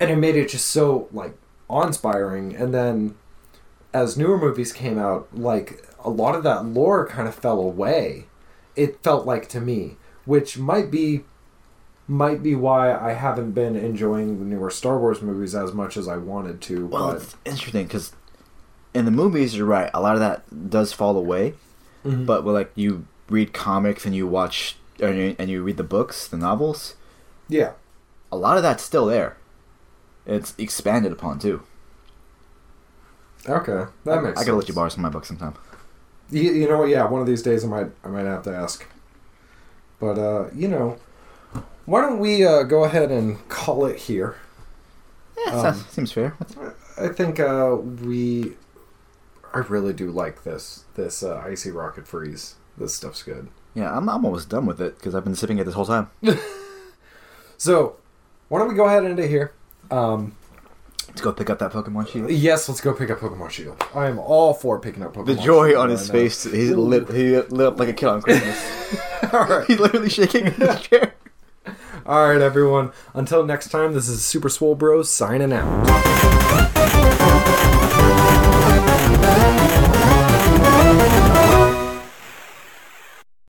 and 0.00 0.10
it 0.10 0.16
made 0.16 0.36
it 0.36 0.48
just 0.48 0.66
so 0.68 1.08
like 1.12 1.34
awe-inspiring 1.68 2.54
and 2.56 2.72
then 2.72 3.14
as 3.92 4.16
newer 4.16 4.38
movies 4.38 4.72
came 4.72 4.98
out 4.98 5.26
like 5.32 5.68
a 6.04 6.10
lot 6.10 6.34
of 6.34 6.42
that 6.44 6.64
lore 6.64 7.06
kind 7.06 7.26
of 7.28 7.34
fell 7.34 7.60
away 7.60 8.26
it 8.76 9.02
felt 9.02 9.26
like 9.26 9.48
to 9.48 9.60
me 9.60 9.96
which 10.24 10.58
might 10.58 10.90
be 10.90 11.24
might 12.08 12.42
be 12.42 12.54
why 12.54 12.94
i 12.96 13.12
haven't 13.12 13.50
been 13.52 13.74
enjoying 13.76 14.38
the 14.38 14.44
newer 14.44 14.70
star 14.70 14.98
wars 14.98 15.20
movies 15.22 15.54
as 15.54 15.72
much 15.72 15.96
as 15.96 16.06
i 16.06 16.16
wanted 16.16 16.60
to 16.60 16.86
Well, 16.86 17.08
but 17.12 17.16
it's 17.22 17.36
interesting 17.44 17.86
because 17.86 18.12
in 18.94 19.04
the 19.04 19.10
movies 19.10 19.54
you're 19.56 19.66
right. 19.66 19.90
A 19.92 20.00
lot 20.00 20.14
of 20.14 20.20
that 20.20 20.70
does 20.70 20.92
fall 20.92 21.16
away, 21.18 21.52
Mhm. 22.04 22.24
but 22.24 22.44
when, 22.44 22.54
like 22.54 22.70
you 22.74 23.04
read 23.28 23.52
comics 23.52 24.06
and 24.06 24.14
you 24.14 24.26
watch 24.26 24.76
and 25.00 25.18
you, 25.18 25.36
and 25.38 25.50
you 25.50 25.62
read 25.62 25.76
the 25.76 25.82
books, 25.82 26.26
the 26.26 26.36
novels, 26.38 26.94
yeah 27.48 27.72
a 28.32 28.36
lot 28.36 28.56
of 28.56 28.62
that's 28.62 28.82
still 28.82 29.04
there. 29.06 29.36
It's 30.24 30.54
expanded 30.58 31.12
upon 31.12 31.38
too. 31.38 31.62
okay 33.48 33.84
that 34.04 34.22
makes 34.22 34.40
I 34.40 34.44
gotta 34.44 34.56
let 34.56 34.68
you 34.68 34.74
borrow 34.74 34.88
some 34.88 35.04
of 35.04 35.10
my 35.12 35.14
books 35.14 35.28
sometime. 35.28 35.54
You, 36.30 36.42
you 36.52 36.68
know 36.68 36.78
what? 36.78 36.88
Yeah, 36.88 37.04
one 37.06 37.20
of 37.20 37.26
these 37.26 37.42
days 37.42 37.64
I 37.64 37.68
might 37.68 37.90
I 38.04 38.08
might 38.08 38.24
have 38.24 38.42
to 38.44 38.54
ask. 38.54 38.84
But 40.00 40.18
uh, 40.18 40.46
you 40.54 40.68
know, 40.68 40.96
why 41.86 42.00
don't 42.00 42.18
we 42.18 42.44
uh, 42.44 42.64
go 42.64 42.84
ahead 42.84 43.10
and 43.10 43.48
call 43.48 43.86
it 43.86 43.96
here? 43.96 44.36
Yeah, 45.38 45.52
um, 45.52 45.60
sounds, 45.62 45.86
seems 45.86 46.12
fair. 46.12 46.36
I 46.98 47.08
think 47.08 47.40
uh, 47.40 47.76
we. 47.76 48.54
I 49.54 49.58
really 49.60 49.92
do 49.92 50.10
like 50.10 50.44
this 50.44 50.84
this 50.94 51.22
uh, 51.22 51.42
icy 51.46 51.70
rocket 51.70 52.06
freeze. 52.06 52.56
This 52.76 52.94
stuff's 52.94 53.22
good. 53.22 53.48
Yeah, 53.74 53.96
I'm 53.96 54.08
I'm 54.08 54.24
almost 54.24 54.48
done 54.48 54.66
with 54.66 54.80
it 54.80 54.98
because 54.98 55.14
I've 55.14 55.24
been 55.24 55.36
sipping 55.36 55.58
it 55.58 55.64
this 55.64 55.74
whole 55.74 55.86
time. 55.86 56.10
so, 57.56 57.96
why 58.48 58.58
don't 58.58 58.68
we 58.68 58.74
go 58.74 58.86
ahead 58.86 59.04
and 59.04 59.12
end 59.12 59.20
it 59.20 59.30
here? 59.30 59.52
Um, 59.90 60.36
Let's 61.08 61.20
go 61.20 61.32
pick 61.32 61.48
up 61.48 61.60
that 61.60 61.72
Pokemon 61.72 62.08
Shield. 62.08 62.30
Yes, 62.30 62.68
let's 62.68 62.80
go 62.82 62.92
pick 62.92 63.10
up 63.10 63.20
Pokemon 63.20 63.48
Shield. 63.50 63.82
I 63.94 64.06
am 64.08 64.18
all 64.18 64.52
for 64.52 64.78
picking 64.78 65.02
up 65.02 65.14
Pokemon 65.14 65.26
The 65.26 65.34
joy 65.36 65.68
Shield 65.68 65.80
on 65.80 65.90
his 65.90 66.10
right 66.10 66.30
face—he 66.30 66.74
lit 66.74 67.60
up 67.60 67.78
like 67.78 67.88
a 67.88 67.92
kid 67.94 68.06
on 68.08 68.20
Christmas. 68.22 69.32
all 69.32 69.46
right. 69.46 69.64
he's 69.68 69.78
literally 69.78 70.10
shaking 70.10 70.46
in 70.46 70.52
his 70.52 70.80
chair. 70.80 71.14
All 72.08 72.28
right, 72.28 72.40
everyone. 72.40 72.92
Until 73.14 73.44
next 73.44 73.70
time, 73.70 73.92
this 73.92 74.08
is 74.08 74.24
Super 74.24 74.48
Swole 74.48 74.76
Bros 74.76 75.12
signing 75.12 75.52
out. 75.52 75.66